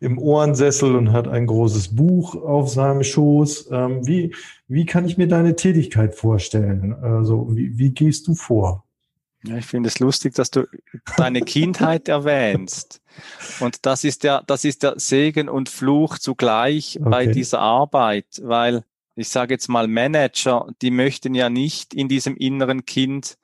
im 0.00 0.18
Ohrensessel 0.18 0.96
und 0.96 1.12
hat 1.12 1.28
ein 1.28 1.46
großes 1.46 1.94
Buch 1.94 2.34
auf 2.34 2.68
seinem 2.68 3.02
Schoß. 3.02 3.70
Ähm, 3.72 4.06
wie, 4.06 4.34
wie 4.68 4.86
kann 4.86 5.06
ich 5.06 5.16
mir 5.16 5.28
deine 5.28 5.56
Tätigkeit 5.56 6.14
vorstellen? 6.14 6.94
Also, 6.94 7.48
wie, 7.52 7.78
wie 7.78 7.90
gehst 7.90 8.26
du 8.26 8.34
vor? 8.34 8.84
Ja, 9.44 9.56
ich 9.58 9.66
finde 9.66 9.88
es 9.88 10.00
lustig, 10.00 10.34
dass 10.34 10.50
du 10.50 10.66
deine 11.16 11.42
Kindheit 11.42 12.08
erwähnst. 12.08 13.00
Und 13.60 13.86
das 13.86 14.04
ist 14.04 14.24
der, 14.24 14.42
das 14.46 14.64
ist 14.64 14.82
der 14.82 14.94
Segen 14.98 15.48
und 15.48 15.68
Fluch 15.68 16.18
zugleich 16.18 16.98
okay. 17.00 17.10
bei 17.10 17.26
dieser 17.26 17.60
Arbeit, 17.60 18.26
weil 18.42 18.84
ich 19.16 19.28
sage 19.28 19.54
jetzt 19.54 19.68
mal 19.68 19.88
Manager, 19.88 20.68
die 20.82 20.90
möchten 20.90 21.34
ja 21.34 21.48
nicht 21.48 21.94
in 21.94 22.08
diesem 22.08 22.36
inneren 22.36 22.84
Kind 22.84 23.38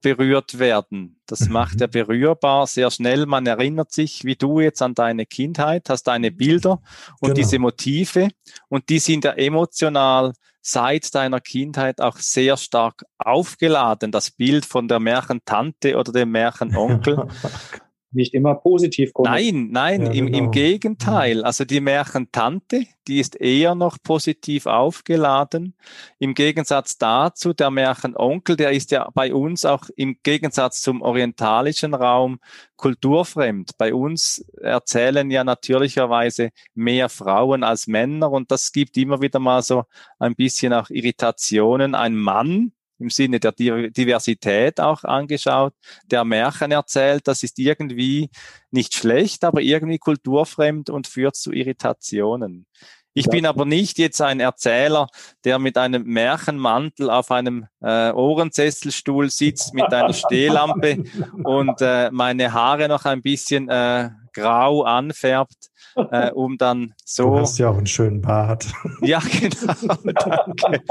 berührt 0.00 0.58
werden. 0.58 1.20
Das 1.26 1.40
mhm. 1.40 1.52
macht 1.52 1.80
er 1.80 1.88
berührbar 1.88 2.66
sehr 2.66 2.90
schnell. 2.90 3.26
Man 3.26 3.46
erinnert 3.46 3.92
sich, 3.92 4.24
wie 4.24 4.36
du 4.36 4.60
jetzt 4.60 4.80
an 4.80 4.94
deine 4.94 5.26
Kindheit, 5.26 5.90
hast 5.90 6.04
deine 6.04 6.30
Bilder 6.30 6.80
und 7.20 7.28
genau. 7.28 7.34
diese 7.34 7.58
Motive 7.58 8.28
und 8.68 8.88
die 8.88 8.98
sind 8.98 9.24
ja 9.24 9.32
emotional 9.32 10.32
seit 10.62 11.14
deiner 11.14 11.40
Kindheit 11.40 12.00
auch 12.00 12.16
sehr 12.18 12.56
stark 12.56 13.04
aufgeladen. 13.18 14.12
Das 14.12 14.30
Bild 14.30 14.64
von 14.64 14.88
der 14.88 15.00
Märchentante 15.00 15.96
oder 15.96 16.12
dem 16.12 16.30
Märchenonkel. 16.32 17.26
nicht 18.14 18.34
immer 18.34 18.54
positiv 18.54 19.12
Nein, 19.18 19.68
nein, 19.70 20.06
ja, 20.06 20.12
im, 20.12 20.26
genau. 20.26 20.38
im 20.38 20.50
Gegenteil. 20.50 21.44
Also 21.44 21.64
die 21.64 21.80
Märchentante, 21.80 22.86
die 23.06 23.20
ist 23.20 23.40
eher 23.40 23.74
noch 23.74 23.98
positiv 24.02 24.66
aufgeladen. 24.66 25.74
Im 26.18 26.34
Gegensatz 26.34 26.98
dazu, 26.98 27.52
der 27.52 27.70
Märchenonkel, 27.70 28.56
der 28.56 28.72
ist 28.72 28.90
ja 28.90 29.08
bei 29.14 29.34
uns 29.34 29.64
auch 29.64 29.84
im 29.96 30.16
Gegensatz 30.22 30.82
zum 30.82 31.02
orientalischen 31.02 31.94
Raum 31.94 32.38
kulturfremd. 32.76 33.78
Bei 33.78 33.94
uns 33.94 34.44
erzählen 34.60 35.30
ja 35.30 35.44
natürlicherweise 35.44 36.50
mehr 36.74 37.08
Frauen 37.08 37.64
als 37.64 37.86
Männer 37.86 38.30
und 38.30 38.50
das 38.50 38.72
gibt 38.72 38.96
immer 38.96 39.20
wieder 39.20 39.38
mal 39.38 39.62
so 39.62 39.84
ein 40.18 40.34
bisschen 40.34 40.72
auch 40.72 40.90
Irritationen. 40.90 41.94
Ein 41.94 42.16
Mann, 42.16 42.72
im 43.02 43.10
Sinne 43.10 43.40
der 43.40 43.52
Diversität 43.52 44.80
auch 44.80 45.04
angeschaut, 45.04 45.74
der 46.06 46.24
Märchen 46.24 46.70
erzählt. 46.70 47.28
Das 47.28 47.42
ist 47.42 47.58
irgendwie 47.58 48.30
nicht 48.70 48.94
schlecht, 48.94 49.44
aber 49.44 49.60
irgendwie 49.60 49.98
kulturfremd 49.98 50.88
und 50.88 51.06
führt 51.06 51.36
zu 51.36 51.52
Irritationen. 51.52 52.66
Ich 53.14 53.28
bin 53.28 53.44
aber 53.44 53.66
nicht 53.66 53.98
jetzt 53.98 54.22
ein 54.22 54.40
Erzähler, 54.40 55.06
der 55.44 55.58
mit 55.58 55.76
einem 55.76 56.04
Märchenmantel 56.04 57.10
auf 57.10 57.30
einem 57.30 57.66
äh, 57.82 58.10
Ohrensesselstuhl 58.10 59.28
sitzt 59.28 59.74
mit 59.74 59.92
einer 59.92 60.14
Stehlampe 60.14 61.04
und 61.44 61.80
äh, 61.82 62.10
meine 62.10 62.54
Haare 62.54 62.88
noch 62.88 63.04
ein 63.04 63.20
bisschen 63.20 63.68
äh, 63.68 64.08
grau 64.32 64.82
anfärbt, 64.84 65.70
äh, 65.94 66.30
um 66.30 66.56
dann 66.56 66.94
so. 67.04 67.24
Du 67.24 67.40
hast 67.40 67.58
ja 67.58 67.68
auch 67.68 67.76
einen 67.76 67.86
schönen 67.86 68.22
Bart. 68.22 68.66
Ja, 69.02 69.20
genau. 69.20 69.74
danke. 70.14 70.82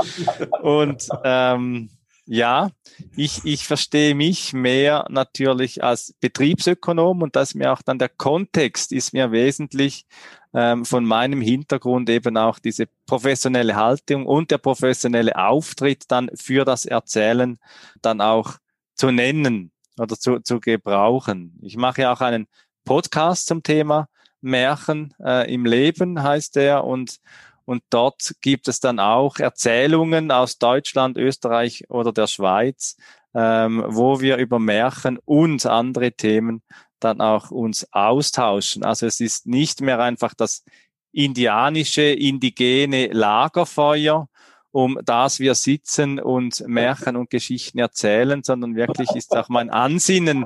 Und 0.61 1.07
ähm, 1.23 1.89
ja, 2.33 2.71
ich, 3.17 3.43
ich 3.43 3.67
verstehe 3.67 4.15
mich 4.15 4.53
mehr 4.53 5.05
natürlich 5.09 5.83
als 5.83 6.13
Betriebsökonom 6.21 7.23
und 7.23 7.35
dass 7.35 7.55
mir 7.55 7.73
auch 7.73 7.81
dann 7.81 7.99
der 7.99 8.07
Kontext 8.07 8.93
ist 8.93 9.11
mir 9.11 9.33
wesentlich 9.33 10.05
ähm, 10.53 10.85
von 10.85 11.03
meinem 11.03 11.41
Hintergrund 11.41 12.09
eben 12.09 12.37
auch 12.37 12.57
diese 12.57 12.87
professionelle 13.05 13.75
Haltung 13.75 14.25
und 14.25 14.49
der 14.49 14.59
professionelle 14.59 15.35
Auftritt 15.35 16.05
dann 16.07 16.31
für 16.33 16.63
das 16.63 16.85
Erzählen 16.85 17.59
dann 18.01 18.21
auch 18.21 18.53
zu 18.95 19.11
nennen 19.11 19.73
oder 19.99 20.17
zu, 20.17 20.39
zu 20.39 20.61
gebrauchen. 20.61 21.59
Ich 21.61 21.75
mache 21.75 22.03
ja 22.03 22.13
auch 22.13 22.21
einen 22.21 22.47
Podcast 22.85 23.47
zum 23.47 23.61
Thema 23.61 24.07
Märchen 24.39 25.13
äh, 25.21 25.53
im 25.53 25.65
Leben 25.65 26.23
heißt 26.23 26.55
der 26.55 26.85
und 26.85 27.19
und 27.65 27.83
dort 27.89 28.35
gibt 28.41 28.67
es 28.67 28.79
dann 28.79 28.99
auch 28.99 29.37
Erzählungen 29.37 30.31
aus 30.31 30.57
Deutschland, 30.57 31.17
Österreich 31.17 31.83
oder 31.89 32.11
der 32.11 32.27
Schweiz, 32.27 32.97
ähm, 33.33 33.83
wo 33.87 34.19
wir 34.19 34.37
über 34.37 34.59
Märchen 34.59 35.19
und 35.25 35.65
andere 35.65 36.11
Themen 36.11 36.63
dann 36.99 37.21
auch 37.21 37.51
uns 37.51 37.87
austauschen. 37.91 38.83
Also 38.83 39.05
es 39.05 39.19
ist 39.19 39.47
nicht 39.47 39.81
mehr 39.81 39.99
einfach 39.99 40.33
das 40.33 40.63
indianische, 41.11 42.03
indigene 42.03 43.07
Lagerfeuer 43.07 44.27
um 44.71 44.97
das 45.03 45.39
wir 45.39 45.55
sitzen 45.55 46.19
und 46.19 46.65
Märchen 46.67 47.17
und 47.17 47.29
Geschichten 47.29 47.79
erzählen, 47.79 48.41
sondern 48.43 48.75
wirklich 48.75 49.09
ist 49.11 49.35
auch 49.35 49.49
mein 49.49 49.69
Ansinnen, 49.69 50.45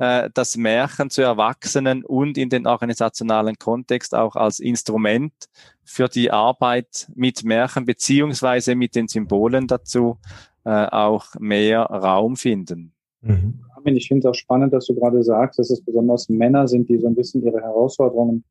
äh, 0.00 0.28
das 0.34 0.56
Märchen 0.56 1.10
zu 1.10 1.22
erwachsenen 1.22 2.04
und 2.04 2.36
in 2.36 2.50
den 2.50 2.66
organisationalen 2.66 3.58
Kontext 3.58 4.14
auch 4.14 4.34
als 4.34 4.58
Instrument 4.58 5.32
für 5.90 6.08
die 6.08 6.30
Arbeit 6.30 7.10
mit 7.16 7.42
Märchen 7.42 7.84
beziehungsweise 7.84 8.76
mit 8.76 8.94
den 8.94 9.08
Symbolen 9.08 9.66
dazu 9.66 10.18
äh, 10.64 10.70
auch 10.70 11.34
mehr 11.40 11.80
Raum 11.80 12.36
finden. 12.36 12.92
Mhm. 13.22 13.60
Ich 13.86 14.06
finde 14.06 14.20
es 14.20 14.30
auch 14.30 14.38
spannend, 14.38 14.72
dass 14.72 14.86
du 14.86 14.94
gerade 14.94 15.24
sagst, 15.24 15.58
dass 15.58 15.70
es 15.70 15.82
besonders 15.82 16.28
Männer 16.28 16.68
sind, 16.68 16.88
die 16.88 16.98
so 16.98 17.08
ein 17.08 17.16
bisschen 17.16 17.42
ihre 17.42 17.60
Herausforderungen 17.60 18.44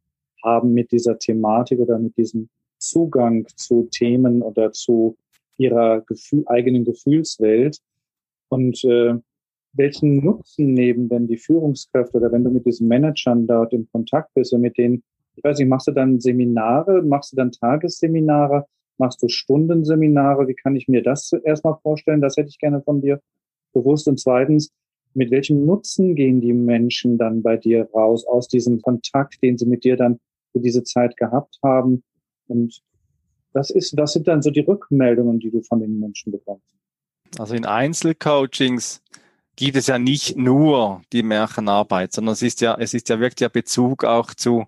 haben 0.43 0.73
mit 0.73 0.91
dieser 0.91 1.17
Thematik 1.17 1.79
oder 1.79 1.97
mit 1.97 2.17
diesem 2.17 2.49
Zugang 2.77 3.47
zu 3.55 3.87
Themen 3.89 4.41
oder 4.41 4.73
zu 4.73 5.15
ihrer 5.57 6.01
Gefühl, 6.01 6.43
eigenen 6.47 6.83
Gefühlswelt. 6.83 7.79
Und 8.49 8.83
äh, 8.83 9.13
welchen 9.73 10.25
Nutzen 10.25 10.73
nehmen 10.73 11.07
denn 11.07 11.27
die 11.27 11.37
Führungskräfte 11.37 12.17
oder 12.17 12.31
wenn 12.33 12.43
du 12.43 12.49
mit 12.49 12.65
diesen 12.65 12.89
Managern 12.89 13.47
dort 13.47 13.71
im 13.71 13.87
Kontakt 13.91 14.33
bist 14.33 14.51
und 14.51 14.61
mit 14.61 14.77
denen, 14.77 15.03
ich 15.39 15.43
weiß 15.45 15.57
nicht, 15.57 15.69
machst 15.69 15.87
du 15.87 15.91
dann 15.91 16.19
Seminare, 16.19 17.01
machst 17.01 17.31
du 17.31 17.37
dann 17.37 17.51
Tagesseminare, 17.51 18.65
machst 18.97 19.23
du 19.23 19.29
Stundenseminare? 19.29 20.49
Wie 20.49 20.53
kann 20.53 20.75
ich 20.75 20.89
mir 20.89 21.01
das 21.01 21.31
erstmal 21.31 21.77
vorstellen? 21.81 22.19
Das 22.19 22.35
hätte 22.35 22.49
ich 22.49 22.59
gerne 22.59 22.81
von 22.81 23.01
dir 23.01 23.21
bewusst. 23.71 24.09
Und 24.09 24.19
zweitens, 24.19 24.69
mit 25.13 25.31
welchem 25.31 25.65
Nutzen 25.65 26.15
gehen 26.15 26.41
die 26.41 26.51
Menschen 26.51 27.17
dann 27.17 27.41
bei 27.41 27.55
dir 27.55 27.89
raus 27.93 28.25
aus 28.27 28.49
diesem 28.49 28.81
Kontakt, 28.81 29.41
den 29.41 29.57
sie 29.57 29.65
mit 29.65 29.85
dir 29.85 29.95
dann 29.95 30.19
für 30.51 30.59
diese 30.59 30.83
Zeit 30.83 31.15
gehabt 31.15 31.57
haben? 31.63 32.03
Und 32.47 32.81
das 33.53 33.69
ist, 33.69 33.97
das 33.97 34.11
sind 34.11 34.27
dann 34.27 34.41
so 34.41 34.51
die 34.51 34.59
Rückmeldungen, 34.59 35.39
die 35.39 35.51
du 35.51 35.61
von 35.61 35.79
den 35.79 35.99
Menschen 35.99 36.33
bekommst. 36.33 36.75
Also 37.37 37.55
in 37.55 37.65
Einzelcoachings 37.65 39.01
gibt 39.55 39.77
es 39.77 39.87
ja 39.87 39.99
nicht 39.99 40.35
nur 40.35 41.01
die 41.13 41.23
Märchenarbeit, 41.23 42.11
sondern 42.11 42.33
es 42.33 42.41
ist 42.41 42.59
ja, 42.59 42.75
es 42.77 42.93
ist 42.93 43.07
ja 43.07 43.21
wirklich 43.21 43.35
der 43.35 43.49
Bezug 43.49 44.03
auch 44.03 44.33
zu, 44.33 44.65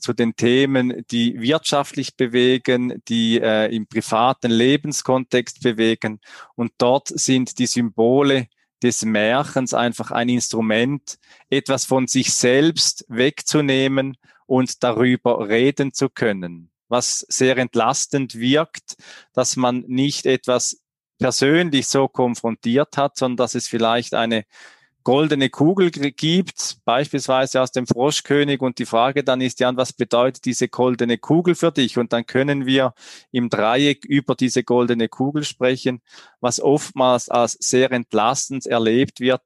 zu 0.00 0.12
den 0.12 0.36
Themen, 0.36 1.04
die 1.10 1.40
wirtschaftlich 1.40 2.16
bewegen, 2.16 3.02
die 3.08 3.40
äh, 3.40 3.74
im 3.74 3.86
privaten 3.86 4.50
Lebenskontext 4.50 5.62
bewegen. 5.62 6.20
Und 6.56 6.72
dort 6.78 7.08
sind 7.08 7.58
die 7.58 7.66
Symbole 7.66 8.48
des 8.82 9.04
Märchens 9.04 9.74
einfach 9.74 10.10
ein 10.10 10.28
Instrument, 10.28 11.18
etwas 11.50 11.84
von 11.84 12.06
sich 12.06 12.32
selbst 12.32 13.04
wegzunehmen 13.08 14.16
und 14.46 14.82
darüber 14.82 15.48
reden 15.48 15.92
zu 15.92 16.08
können 16.08 16.70
was 16.90 17.24
sehr 17.28 17.56
entlastend 17.56 18.34
wirkt, 18.34 18.96
dass 19.32 19.56
man 19.56 19.84
nicht 19.86 20.26
etwas 20.26 20.82
persönlich 21.18 21.86
so 21.86 22.08
konfrontiert 22.08 22.96
hat, 22.96 23.16
sondern 23.16 23.36
dass 23.36 23.54
es 23.54 23.68
vielleicht 23.68 24.12
eine 24.14 24.44
goldene 25.02 25.50
Kugel 25.50 25.90
gibt, 25.90 26.78
beispielsweise 26.84 27.60
aus 27.60 27.72
dem 27.72 27.86
Froschkönig 27.86 28.60
und 28.60 28.78
die 28.78 28.86
Frage 28.86 29.24
dann 29.24 29.40
ist, 29.40 29.60
ja, 29.60 29.74
was 29.76 29.92
bedeutet 29.92 30.44
diese 30.44 30.68
goldene 30.68 31.18
Kugel 31.18 31.54
für 31.54 31.72
dich? 31.72 31.98
Und 31.98 32.12
dann 32.12 32.26
können 32.26 32.66
wir 32.66 32.94
im 33.30 33.48
Dreieck 33.48 34.04
über 34.04 34.34
diese 34.34 34.62
goldene 34.62 35.08
Kugel 35.08 35.44
sprechen, 35.44 36.02
was 36.40 36.60
oftmals 36.60 37.28
als 37.28 37.56
sehr 37.60 37.92
entlastend 37.92 38.66
erlebt 38.66 39.20
wird, 39.20 39.42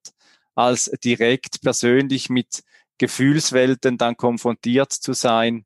als 0.54 0.90
direkt 1.02 1.60
persönlich 1.62 2.28
mit 2.28 2.64
Gefühlswelten 2.98 3.98
dann 3.98 4.16
konfrontiert 4.16 4.92
zu 4.92 5.12
sein, 5.12 5.64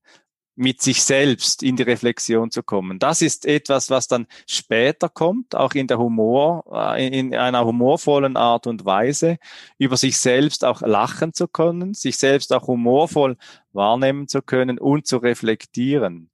mit 0.58 0.82
sich 0.82 1.04
selbst 1.04 1.62
in 1.62 1.76
die 1.76 1.84
Reflexion 1.84 2.50
zu 2.50 2.64
kommen. 2.64 2.98
Das 2.98 3.22
ist 3.22 3.46
etwas, 3.46 3.90
was 3.90 4.08
dann 4.08 4.26
später 4.48 5.08
kommt, 5.08 5.54
auch 5.54 5.72
in 5.74 5.86
der 5.86 5.98
Humor, 5.98 6.64
äh, 6.96 7.06
in 7.16 7.32
einer 7.32 7.64
humorvollen 7.64 8.36
Art 8.36 8.66
und 8.66 8.84
Weise, 8.84 9.38
über 9.78 9.96
sich 9.96 10.18
selbst 10.18 10.64
auch 10.64 10.82
lachen 10.82 11.32
zu 11.32 11.46
können, 11.46 11.94
sich 11.94 12.18
selbst 12.18 12.52
auch 12.52 12.66
humorvoll 12.66 13.36
wahrnehmen 13.72 14.26
zu 14.26 14.42
können 14.42 14.80
und 14.80 15.06
zu 15.06 15.18
reflektieren. 15.18 16.28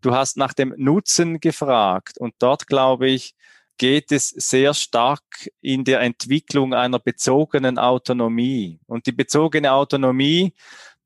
Du 0.00 0.12
hast 0.12 0.36
nach 0.36 0.54
dem 0.54 0.74
Nutzen 0.76 1.38
gefragt 1.38 2.18
und 2.18 2.34
dort 2.40 2.66
glaube 2.66 3.08
ich, 3.08 3.36
geht 3.78 4.10
es 4.10 4.30
sehr 4.30 4.74
stark 4.74 5.22
in 5.60 5.84
der 5.84 6.00
Entwicklung 6.00 6.74
einer 6.74 6.98
bezogenen 6.98 7.78
Autonomie. 7.78 8.80
Und 8.86 9.06
die 9.06 9.12
bezogene 9.12 9.72
Autonomie 9.72 10.52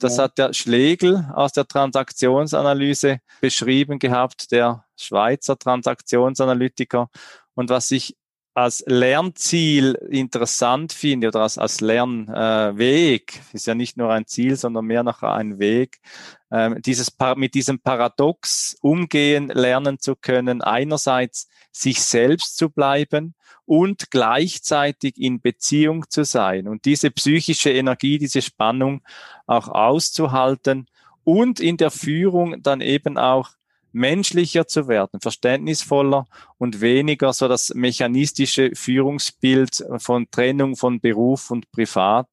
das 0.02 0.16
ja. 0.16 0.24
hat 0.24 0.38
der 0.38 0.52
Schlegel 0.52 1.28
aus 1.34 1.52
der 1.52 1.66
Transaktionsanalyse 1.66 3.20
beschrieben 3.40 3.98
gehabt, 3.98 4.52
der 4.52 4.84
Schweizer 4.96 5.58
Transaktionsanalytiker. 5.58 7.08
Und 7.54 7.70
was 7.70 7.90
ich 7.90 8.16
als 8.54 8.84
Lernziel 8.86 9.94
interessant 10.10 10.92
finde 10.92 11.28
oder 11.28 11.40
als, 11.40 11.56
als 11.56 11.80
Lernweg, 11.80 13.36
äh, 13.36 13.56
ist 13.56 13.66
ja 13.66 13.74
nicht 13.74 13.96
nur 13.96 14.12
ein 14.12 14.26
Ziel, 14.26 14.56
sondern 14.56 14.84
mehr 14.84 15.02
noch 15.02 15.22
ein 15.22 15.58
Weg, 15.58 16.00
äh, 16.50 16.78
dieses, 16.80 17.16
mit 17.36 17.54
diesem 17.54 17.80
Paradox 17.80 18.76
umgehen 18.82 19.48
lernen 19.48 19.98
zu 19.98 20.16
können, 20.16 20.60
einerseits 20.60 21.48
sich 21.70 22.02
selbst 22.02 22.58
zu 22.58 22.68
bleiben 22.68 23.34
und 23.72 24.10
gleichzeitig 24.10 25.16
in 25.16 25.40
Beziehung 25.40 26.04
zu 26.10 26.26
sein 26.26 26.68
und 26.68 26.84
diese 26.84 27.10
psychische 27.10 27.70
Energie, 27.70 28.18
diese 28.18 28.42
Spannung 28.42 29.00
auch 29.46 29.68
auszuhalten 29.68 30.88
und 31.24 31.58
in 31.58 31.78
der 31.78 31.90
Führung 31.90 32.62
dann 32.62 32.82
eben 32.82 33.16
auch 33.16 33.52
menschlicher 33.90 34.66
zu 34.66 34.88
werden, 34.88 35.20
verständnisvoller 35.22 36.26
und 36.58 36.82
weniger 36.82 37.32
so 37.32 37.48
das 37.48 37.72
mechanistische 37.74 38.72
Führungsbild 38.74 39.82
von 39.96 40.30
Trennung 40.30 40.76
von 40.76 41.00
Beruf 41.00 41.50
und 41.50 41.72
Privat, 41.72 42.28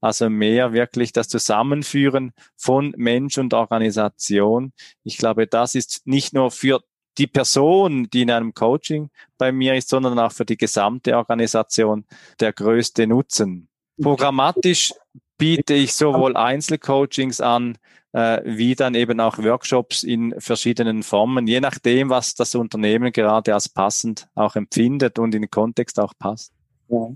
also 0.00 0.30
mehr 0.30 0.72
wirklich 0.72 1.12
das 1.12 1.26
Zusammenführen 1.26 2.30
von 2.56 2.94
Mensch 2.96 3.36
und 3.36 3.52
Organisation. 3.52 4.72
Ich 5.02 5.18
glaube, 5.18 5.48
das 5.48 5.74
ist 5.74 6.06
nicht 6.06 6.34
nur 6.34 6.52
für 6.52 6.84
die 7.18 7.26
Person, 7.26 8.08
die 8.12 8.22
in 8.22 8.30
einem 8.30 8.54
Coaching 8.54 9.10
bei 9.36 9.52
mir 9.52 9.74
ist, 9.74 9.88
sondern 9.88 10.18
auch 10.18 10.32
für 10.32 10.44
die 10.44 10.56
gesamte 10.56 11.16
Organisation 11.16 12.04
der 12.40 12.52
größte 12.52 13.06
Nutzen. 13.06 13.68
Programmatisch 14.00 14.92
biete 15.36 15.74
ich 15.74 15.94
sowohl 15.94 16.36
Einzelcoachings 16.36 17.40
an, 17.40 17.76
äh, 18.12 18.40
wie 18.44 18.74
dann 18.74 18.94
eben 18.94 19.20
auch 19.20 19.38
Workshops 19.38 20.02
in 20.02 20.34
verschiedenen 20.38 21.02
Formen, 21.02 21.46
je 21.46 21.60
nachdem, 21.60 22.10
was 22.10 22.34
das 22.34 22.54
Unternehmen 22.54 23.12
gerade 23.12 23.54
als 23.54 23.68
passend 23.68 24.28
auch 24.34 24.56
empfindet 24.56 25.18
und 25.18 25.34
in 25.34 25.42
den 25.42 25.50
Kontext 25.50 25.98
auch 26.00 26.14
passt. 26.18 26.52
Ja. 26.88 27.10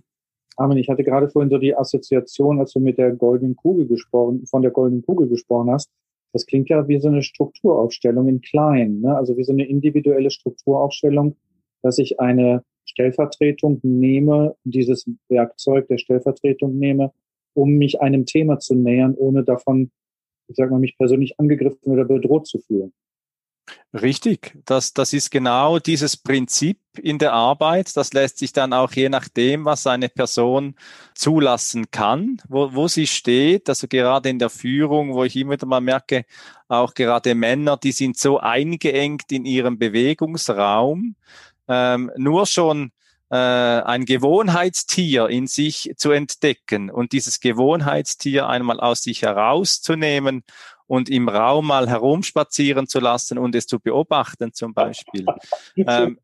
Armin, 0.57 0.79
ich 0.79 0.89
hatte 0.91 1.03
gerade 1.03 1.31
vorhin 1.31 1.51
so 1.51 1.59
die 1.59 1.75
Assoziation, 1.75 2.61
als 2.61 2.73
du 2.73 2.81
mit 2.81 2.99
der 2.99 3.13
goldenen 3.13 3.57
Kugel 3.57 3.87
gesprochen, 3.87 4.47
von 4.47 4.63
der 4.63 4.71
goldenen 4.71 5.03
Kugel 5.05 5.29
gesprochen 5.29 5.71
hast. 5.71 5.91
Das 6.33 6.47
klingt 6.47 6.69
ja 6.69 6.89
wie 6.89 6.99
so 6.99 7.09
eine 7.09 7.23
Strukturaufstellung 7.23 8.29
in 8.29 8.41
klein, 8.41 9.01
ne? 9.01 9.17
also 9.17 9.37
wie 9.37 9.45
so 9.45 9.53
eine 9.53 9.67
individuelle 9.67 10.31
Strukturaufstellung, 10.31 11.37
dass 11.83 11.99
ich 11.99 12.21
eine 12.21 12.65
Stellvertretung 12.85 13.81
nehme, 13.83 14.57
dieses 14.65 15.07
Werkzeug 15.29 15.89
der 15.89 15.99
Stellvertretung 15.99 16.79
nehme, 16.79 17.13
um 17.55 17.73
mich 17.73 18.01
einem 18.01 18.27
Thema 18.27 18.59
zu 18.59 18.75
nähern, 18.75 19.15
ohne 19.15 19.45
davon, 19.45 19.91
ich 20.49 20.57
sag 20.57 20.71
mal, 20.71 20.81
mich 20.81 20.97
persönlich 20.97 21.39
angegriffen 21.39 21.93
oder 21.93 22.05
bedroht 22.05 22.47
zu 22.47 22.59
fühlen. 22.59 22.93
Richtig, 23.95 24.57
das, 24.65 24.95
das 24.95 25.13
ist 25.13 25.31
genau 25.31 25.79
dieses 25.79 26.17
Prinzip 26.17 26.79
in 26.99 27.19
der 27.19 27.35
Arbeit. 27.35 27.95
Das 27.95 28.15
lässt 28.15 28.39
sich 28.39 28.53
dann 28.55 28.73
auch 28.73 28.93
je 28.93 29.11
nachdem, 29.11 29.67
was 29.67 29.87
eine 29.87 30.09
Person 30.09 30.77
zulassen 31.15 31.91
kann, 31.91 32.39
wo, 32.49 32.73
wo 32.73 32.89
sie 32.89 33.07
steht, 33.07 33.69
also 33.69 33.89
gerade 33.89 34.31
in 34.31 34.39
der 34.39 34.49
Führung, 34.49 35.13
wo 35.13 35.25
ich 35.25 35.37
immer 35.37 35.53
wieder 35.53 35.67
mal 35.67 35.83
merke, 35.83 36.25
auch 36.69 36.95
gerade 36.95 37.35
Männer, 37.35 37.77
die 37.77 37.93
sind 37.93 38.17
so 38.17 38.39
eingeengt 38.39 39.31
in 39.31 39.45
ihrem 39.45 39.79
Bewegungsraum, 39.79 41.17
ähm, 41.69 42.11
nur 42.17 42.47
schon 42.47 42.93
äh, 43.33 43.37
ein 43.37 44.05
Gewohnheitstier 44.05 45.29
in 45.29 45.47
sich 45.47 45.93
zu 45.97 46.13
entdecken 46.13 46.91
und 46.91 47.13
dieses 47.13 47.41
Gewohnheitstier 47.41 48.47
einmal 48.47 48.79
aus 48.79 49.03
sich 49.03 49.23
herauszunehmen 49.23 50.45
und 50.93 51.09
im 51.09 51.31
Raum 51.31 51.69
mal 51.69 51.89
herumspazieren 51.89 52.87
zu 52.87 53.01
lassen 53.01 53.39
und 53.39 53.55
es 53.55 53.67
zu 53.67 53.81
beobachten 53.81 54.53
zum 54.53 54.75
Beispiel. 54.75 55.25
ähm, 55.77 56.19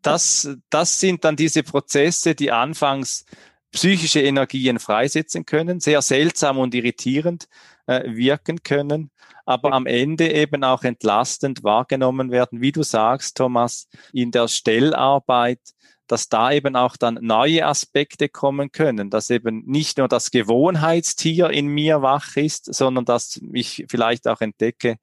das, 0.00 0.48
das 0.70 0.98
sind 0.98 1.24
dann 1.24 1.36
diese 1.36 1.62
Prozesse, 1.62 2.34
die 2.34 2.50
anfangs 2.50 3.26
psychische 3.72 4.22
Energien 4.22 4.78
freisetzen 4.78 5.44
können, 5.44 5.80
sehr 5.80 6.00
seltsam 6.00 6.56
und 6.56 6.74
irritierend 6.74 7.48
äh, 7.86 8.02
wirken 8.06 8.62
können, 8.62 9.10
aber 9.44 9.74
am 9.74 9.84
Ende 9.84 10.32
eben 10.32 10.64
auch 10.64 10.82
entlastend 10.82 11.62
wahrgenommen 11.62 12.30
werden, 12.30 12.62
wie 12.62 12.72
du 12.72 12.82
sagst, 12.82 13.36
Thomas, 13.36 13.90
in 14.10 14.30
der 14.30 14.48
Stellarbeit 14.48 15.60
dass 16.06 16.28
da 16.28 16.52
eben 16.52 16.76
auch 16.76 16.96
dann 16.96 17.18
neue 17.20 17.66
Aspekte 17.66 18.28
kommen 18.28 18.72
können, 18.72 19.10
dass 19.10 19.30
eben 19.30 19.62
nicht 19.66 19.98
nur 19.98 20.08
das 20.08 20.30
Gewohnheitstier 20.30 21.50
in 21.50 21.66
mir 21.66 22.02
wach 22.02 22.36
ist, 22.36 22.72
sondern 22.74 23.04
dass 23.04 23.40
ich 23.52 23.86
vielleicht 23.88 24.28
auch 24.28 24.40
entdecke, 24.40 24.98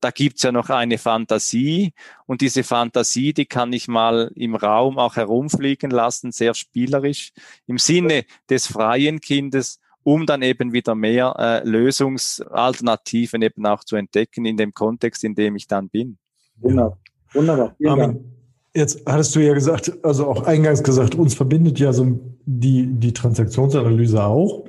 da 0.00 0.10
gibt's 0.10 0.42
ja 0.42 0.52
noch 0.52 0.68
eine 0.68 0.98
Fantasie 0.98 1.92
und 2.26 2.40
diese 2.40 2.62
Fantasie, 2.62 3.32
die 3.32 3.46
kann 3.46 3.72
ich 3.72 3.88
mal 3.88 4.30
im 4.34 4.54
Raum 4.54 4.98
auch 4.98 5.16
herumfliegen 5.16 5.90
lassen, 5.90 6.30
sehr 6.30 6.54
spielerisch, 6.54 7.32
im 7.66 7.78
Sinne 7.78 8.24
des 8.50 8.66
freien 8.66 9.20
Kindes, 9.20 9.80
um 10.02 10.26
dann 10.26 10.42
eben 10.42 10.72
wieder 10.72 10.94
mehr 10.94 11.34
äh, 11.38 11.66
Lösungsalternativen 11.66 13.40
eben 13.42 13.64
auch 13.66 13.82
zu 13.84 13.96
entdecken 13.96 14.44
in 14.44 14.56
dem 14.56 14.74
Kontext, 14.74 15.24
in 15.24 15.34
dem 15.34 15.56
ich 15.56 15.66
dann 15.66 15.88
bin. 15.88 16.18
Wunderbar. 16.56 16.98
Wunderbar. 17.32 17.74
Vielen 17.78 17.98
Dank. 17.98 18.33
Jetzt 18.76 19.02
hattest 19.06 19.34
du 19.36 19.40
ja 19.40 19.54
gesagt, 19.54 19.92
also 20.02 20.26
auch 20.26 20.42
eingangs 20.44 20.82
gesagt, 20.82 21.14
uns 21.14 21.34
verbindet 21.34 21.78
ja 21.78 21.92
so 21.92 22.18
die, 22.44 22.86
die 22.86 23.12
Transaktionsanalyse 23.12 24.22
auch. 24.24 24.64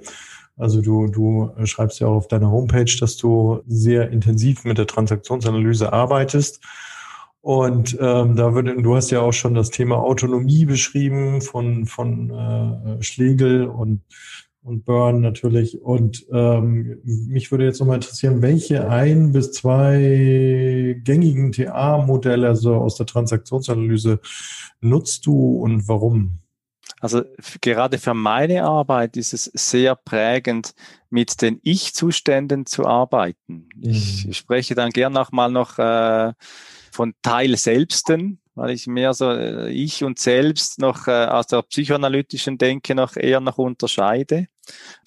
Also 0.57 0.81
du, 0.81 1.07
du 1.07 1.51
schreibst 1.65 1.99
ja 1.99 2.07
auch 2.07 2.17
auf 2.17 2.27
deiner 2.27 2.51
Homepage, 2.51 2.91
dass 2.99 3.17
du 3.17 3.61
sehr 3.67 4.11
intensiv 4.11 4.63
mit 4.63 4.77
der 4.77 4.87
Transaktionsanalyse 4.87 5.91
arbeitest. 5.91 6.61
Und 7.41 7.97
ähm, 7.99 8.35
da 8.35 8.53
würde, 8.53 8.81
du 8.81 8.95
hast 8.95 9.11
ja 9.11 9.21
auch 9.21 9.33
schon 9.33 9.53
das 9.53 9.69
Thema 9.69 9.97
Autonomie 9.97 10.65
beschrieben 10.65 11.41
von, 11.41 11.85
von 11.85 12.29
äh, 12.31 13.03
Schlegel 13.03 13.67
und 13.67 14.01
und 14.65 14.83
Burn 14.83 15.21
natürlich. 15.21 15.81
Und 15.81 16.25
ähm, 16.31 16.99
mich 17.03 17.51
würde 17.51 17.65
jetzt 17.65 17.79
nochmal 17.79 17.97
interessieren, 17.97 18.41
welche 18.41 18.89
ein 18.89 19.31
bis 19.31 19.51
zwei 19.51 20.99
gängigen 21.03 21.51
TA-Modelle 21.51 22.47
also 22.47 22.75
aus 22.75 22.95
der 22.95 23.05
Transaktionsanalyse 23.05 24.19
nutzt 24.81 25.25
du 25.25 25.59
und 25.59 25.87
warum? 25.87 26.39
Also 26.99 27.21
gerade 27.61 27.99
für 27.99 28.15
meine 28.15 28.63
Arbeit 28.63 29.17
ist 29.17 29.33
es 29.33 29.45
sehr 29.53 29.95
prägend, 29.95 30.73
mit 31.11 31.41
den 31.41 31.59
Ich-Zuständen 31.61 32.65
zu 32.65 32.85
arbeiten. 32.85 33.69
Mhm. 33.75 33.91
Ich 33.91 34.37
spreche 34.37 34.73
dann 34.73 34.89
gern 34.89 35.15
auch 35.15 35.31
mal 35.31 35.51
noch 35.51 35.77
äh, 35.77 36.33
von 36.91 37.13
Teil 37.21 37.57
Selbsten, 37.57 38.39
weil 38.55 38.71
ich 38.71 38.87
mehr 38.87 39.13
so 39.13 39.31
äh, 39.31 39.69
ich 39.69 40.03
und 40.03 40.17
selbst 40.17 40.79
noch 40.79 41.07
äh, 41.07 41.25
aus 41.25 41.47
der 41.47 41.61
psychoanalytischen 41.61 42.57
Denke 42.57 42.95
noch 42.95 43.15
eher 43.15 43.41
noch 43.41 43.57
unterscheide. 43.57 44.47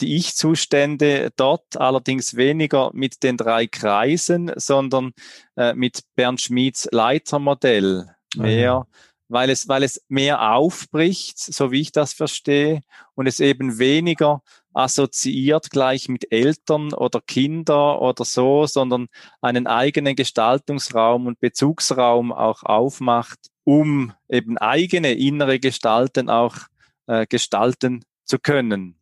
Die 0.01 0.17
Ich-Zustände 0.17 1.33
dort 1.35 1.77
allerdings 1.77 2.37
weniger 2.37 2.91
mit 2.93 3.23
den 3.23 3.37
drei 3.37 3.67
Kreisen, 3.67 4.53
sondern 4.55 5.13
äh, 5.57 5.75
mit 5.75 6.03
Bernd 6.15 6.41
Schmieds 6.41 6.89
Leitermodell 6.93 8.07
mehr. 8.37 8.81
Mhm 8.81 8.85
weil 9.29 9.51
es, 9.51 9.69
weil 9.69 9.83
es 9.83 10.03
mehr 10.09 10.53
aufbricht, 10.53 11.39
so 11.39 11.71
wie 11.71 11.83
ich 11.83 11.93
das 11.93 12.15
verstehe, 12.15 12.83
und 13.15 13.27
es 13.27 13.41
eben 13.41 13.79
weniger 13.79 14.43
assoziiert 14.79 15.71
gleich 15.71 16.09
mit 16.09 16.31
Eltern 16.31 16.93
oder 16.93 17.21
Kinder 17.21 18.01
oder 18.01 18.25
so, 18.25 18.67
sondern 18.67 19.09
einen 19.41 19.67
eigenen 19.67 20.15
Gestaltungsraum 20.15 21.27
und 21.27 21.41
Bezugsraum 21.41 22.33
auch 22.33 22.63
aufmacht, 22.63 23.39
um 23.65 24.13
eben 24.29 24.57
eigene 24.57 25.13
innere 25.13 25.59
Gestalten 25.59 26.31
auch 26.31 26.55
äh, 27.07 27.27
gestalten 27.27 28.05
zu 28.25 28.39
können. 28.39 28.95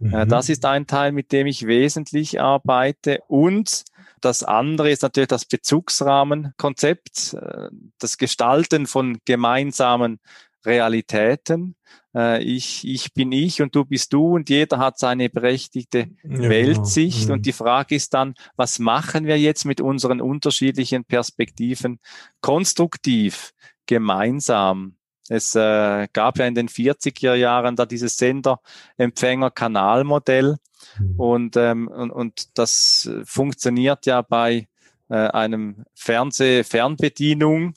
Äh, 0.00 0.24
mhm. 0.24 0.28
Das 0.28 0.50
ist 0.50 0.64
ein 0.66 0.86
Teil, 0.86 1.12
mit 1.12 1.32
dem 1.32 1.46
ich 1.46 1.66
wesentlich 1.66 2.40
arbeite 2.40 3.20
und 3.26 3.84
das 4.20 4.42
andere 4.42 4.90
ist 4.90 5.02
natürlich 5.02 5.28
das 5.28 5.46
Bezugsrahmenkonzept, 5.46 7.34
äh, 7.34 7.68
das 7.98 8.18
Gestalten 8.18 8.86
von 8.86 9.18
gemeinsamen 9.24 10.20
Realitäten. 10.64 11.76
Äh, 12.14 12.42
ich, 12.42 12.86
ich 12.86 13.12
bin 13.12 13.32
ich 13.32 13.62
und 13.62 13.74
du 13.74 13.84
bist 13.84 14.12
du 14.12 14.34
und 14.34 14.48
jeder 14.48 14.78
hat 14.78 14.98
seine 14.98 15.28
berechtigte 15.28 16.08
ja, 16.22 16.38
Weltsicht. 16.38 17.22
Genau. 17.22 17.34
Und 17.34 17.40
mhm. 17.40 17.44
die 17.44 17.52
Frage 17.52 17.94
ist 17.94 18.14
dann, 18.14 18.34
was 18.56 18.78
machen 18.78 19.26
wir 19.26 19.38
jetzt 19.38 19.64
mit 19.64 19.80
unseren 19.80 20.20
unterschiedlichen 20.20 21.04
Perspektiven 21.04 21.98
konstruktiv, 22.40 23.52
gemeinsam? 23.86 24.96
Es 25.28 25.54
äh, 25.54 26.08
gab 26.12 26.38
ja 26.38 26.46
in 26.46 26.54
den 26.54 26.68
40er 26.68 27.34
Jahren 27.34 27.76
da 27.76 27.86
dieses 27.86 28.18
Sender-Empfänger-Kanalmodell 28.18 30.56
mhm. 30.98 31.14
und, 31.18 31.56
ähm, 31.56 31.88
und, 31.88 32.10
und 32.10 32.58
das 32.58 33.10
funktioniert 33.24 34.04
ja 34.04 34.20
bei 34.20 34.68
äh, 35.08 35.14
einem 35.14 35.84
Fernseh-Fernbedienung 35.94 37.74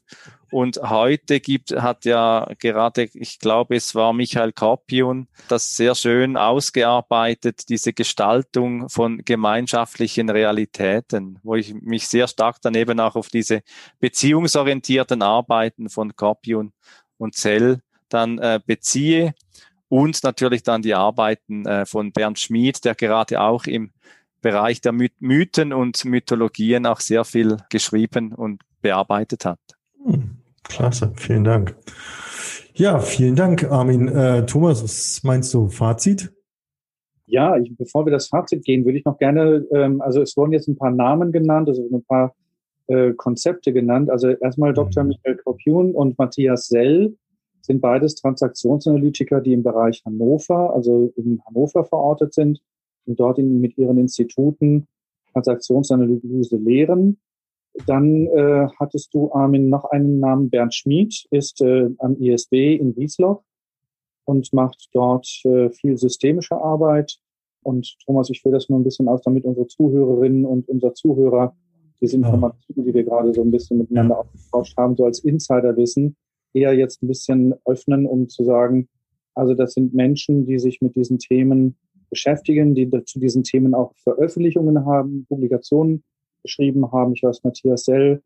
und 0.50 0.78
heute 0.82 1.42
gibt, 1.42 1.72
hat 1.72 2.06
ja 2.06 2.48
gerade, 2.60 3.10
ich 3.14 3.40
glaube, 3.40 3.76
es 3.76 3.96
war 3.96 4.14
Michael 4.14 4.54
Korpion, 4.54 5.28
das 5.50 5.76
sehr 5.76 5.94
schön 5.94 6.38
ausgearbeitet, 6.38 7.68
diese 7.68 7.92
Gestaltung 7.92 8.88
von 8.88 9.24
gemeinschaftlichen 9.26 10.30
Realitäten, 10.30 11.40
wo 11.44 11.56
ich 11.56 11.74
mich 11.74 12.08
sehr 12.08 12.28
stark 12.28 12.62
dann 12.62 12.76
eben 12.76 13.00
auch 13.00 13.16
auf 13.16 13.28
diese 13.28 13.62
beziehungsorientierten 14.00 15.22
Arbeiten 15.22 15.90
von 15.90 16.16
Korpion 16.16 16.72
und 17.18 17.36
Zell 17.36 17.82
dann 18.08 18.38
äh, 18.40 18.62
beziehe. 18.66 19.34
Und 19.90 20.24
natürlich 20.24 20.64
dann 20.64 20.82
die 20.82 20.96
Arbeiten 20.96 21.66
äh, 21.66 21.86
von 21.86 22.12
Bernd 22.12 22.40
Schmid, 22.40 22.84
der 22.84 22.96
gerade 22.96 23.40
auch 23.42 23.66
im 23.66 23.92
Bereich 24.48 24.80
der 24.80 24.94
Mythen 24.94 25.74
und 25.74 26.06
Mythologien 26.06 26.86
auch 26.86 27.02
sehr 27.02 27.26
viel 27.26 27.58
geschrieben 27.70 28.34
und 28.34 28.62
bearbeitet 28.82 29.44
hat. 29.44 29.60
Hm, 30.06 30.38
klasse, 30.64 31.12
vielen 31.18 31.44
Dank. 31.44 31.76
Ja, 32.74 33.00
vielen 33.00 33.36
Dank, 33.36 33.66
Armin. 33.70 34.08
Äh, 34.08 34.46
Thomas, 34.46 34.82
was 34.82 35.22
meinst 35.24 35.54
du? 35.54 35.68
Fazit? 35.68 36.32
Ja, 37.26 37.58
ich, 37.58 37.76
bevor 37.78 38.06
wir 38.06 38.12
das 38.12 38.30
Fazit 38.30 38.64
gehen, 38.64 38.86
würde 38.86 38.98
ich 38.98 39.04
noch 39.04 39.18
gerne, 39.18 39.66
ähm, 39.74 40.00
also 40.00 40.22
es 40.22 40.38
wurden 40.38 40.54
jetzt 40.54 40.70
ein 40.70 40.78
paar 40.78 40.92
Namen 40.92 41.34
genannt, 41.34 41.68
also 41.68 41.86
ein 41.92 42.06
paar 42.06 42.34
äh, 42.88 43.12
Konzepte 43.18 43.74
genannt. 43.74 44.10
Also 44.10 44.30
erstmal 44.30 44.74
Dr. 44.74 45.04
Mhm. 45.04 45.10
Michael 45.10 45.36
Kopjun 45.44 45.92
und 45.94 46.18
Matthias 46.18 46.68
Sell 46.68 47.18
sind 47.60 47.82
beides 47.82 48.16
Transaktionsanalytiker, 48.16 49.42
die 49.42 49.52
im 49.52 49.64
Bereich 49.64 50.04
Hannover, 50.06 50.74
also 50.74 51.12
in 51.18 51.42
Hannover 51.46 51.84
verortet 51.84 52.34
sind 52.34 52.62
und 53.08 53.20
dort 53.20 53.40
in, 53.40 53.62
mit 53.62 53.78
ihren 53.78 53.98
Instituten 53.98 54.88
Transaktionsanalyse 55.34 56.58
lehren. 56.58 57.20
Dann 57.86 58.28
äh, 58.28 58.68
hattest 58.80 59.14
du, 59.14 59.32
Armin, 59.32 59.70
noch 59.70 59.86
einen 59.86 60.20
Namen. 60.20 60.50
Bernd 60.50 60.74
Schmid 60.74 61.28
ist 61.30 61.62
äh, 61.62 61.90
am 62.00 62.18
ISB 62.20 62.76
in 62.76 62.96
Wiesloch 62.96 63.44
und 64.26 64.52
macht 64.52 64.90
dort 64.94 65.28
äh, 65.46 65.70
viel 65.70 65.98
systemische 65.98 66.56
Arbeit. 66.56 67.18
Und 67.62 67.98
Thomas, 68.06 68.30
ich 68.30 68.42
führe 68.42 68.56
das 68.56 68.70
nur 68.70 68.80
ein 68.80 68.84
bisschen 68.84 69.08
aus, 69.08 69.22
damit 69.22 69.46
unsere 69.46 69.68
Zuhörerinnen 69.68 70.46
und 70.46 70.68
unser 70.70 70.94
Zuhörer 70.94 71.56
diese 72.02 72.16
Informationen, 72.16 72.86
die 72.86 72.94
wir 72.94 73.04
gerade 73.04 73.34
so 73.34 73.42
ein 73.42 73.52
bisschen 73.52 73.80
miteinander 73.80 74.16
ja. 74.16 74.22
ausgetauscht 74.22 74.78
haben, 74.78 74.96
so 74.96 75.06
als 75.06 75.20
Insiderwissen, 75.20 76.16
eher 76.54 76.74
jetzt 76.74 77.04
ein 77.04 77.08
bisschen 77.08 77.56
öffnen, 77.66 78.06
um 78.06 78.30
zu 78.30 78.44
sagen, 78.44 78.88
also 79.34 79.54
das 79.54 79.74
sind 79.74 79.94
Menschen, 79.94 80.46
die 80.46 80.60
sich 80.60 80.82
mit 80.82 80.96
diesen 80.96 81.20
Themen 81.20 81.78
beschäftigen, 82.10 82.76
die 82.76 82.90
zu 83.06 83.20
diesen 83.20 83.44
Themen 83.44 83.74
auch 83.74 83.94
Veröffentlichungen 83.98 84.86
haben, 84.86 85.26
Publikationen 85.28 86.04
geschrieben 86.44 86.92
haben. 86.92 87.14
Ich 87.14 87.24
weiß, 87.24 87.44
Matthias 87.44 87.86
Sell, 87.86 88.22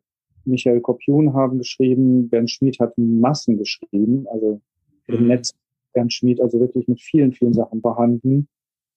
Michael 0.46 0.82
Kopjun 0.82 1.34
haben 1.34 1.58
geschrieben, 1.58 2.30
Bernd 2.30 2.50
Schmid 2.50 2.80
hat 2.80 2.98
Massen 2.98 3.58
geschrieben, 3.58 4.26
also 4.32 4.62
im 5.08 5.22
mhm. 5.22 5.28
Netz 5.28 5.54
Bernd 5.94 6.14
Schmid, 6.14 6.42
also 6.42 6.60
wirklich 6.60 6.88
mit 6.88 7.02
vielen, 7.02 7.32
vielen 7.34 7.54
Sachen 7.54 7.82
vorhanden. 7.82 8.48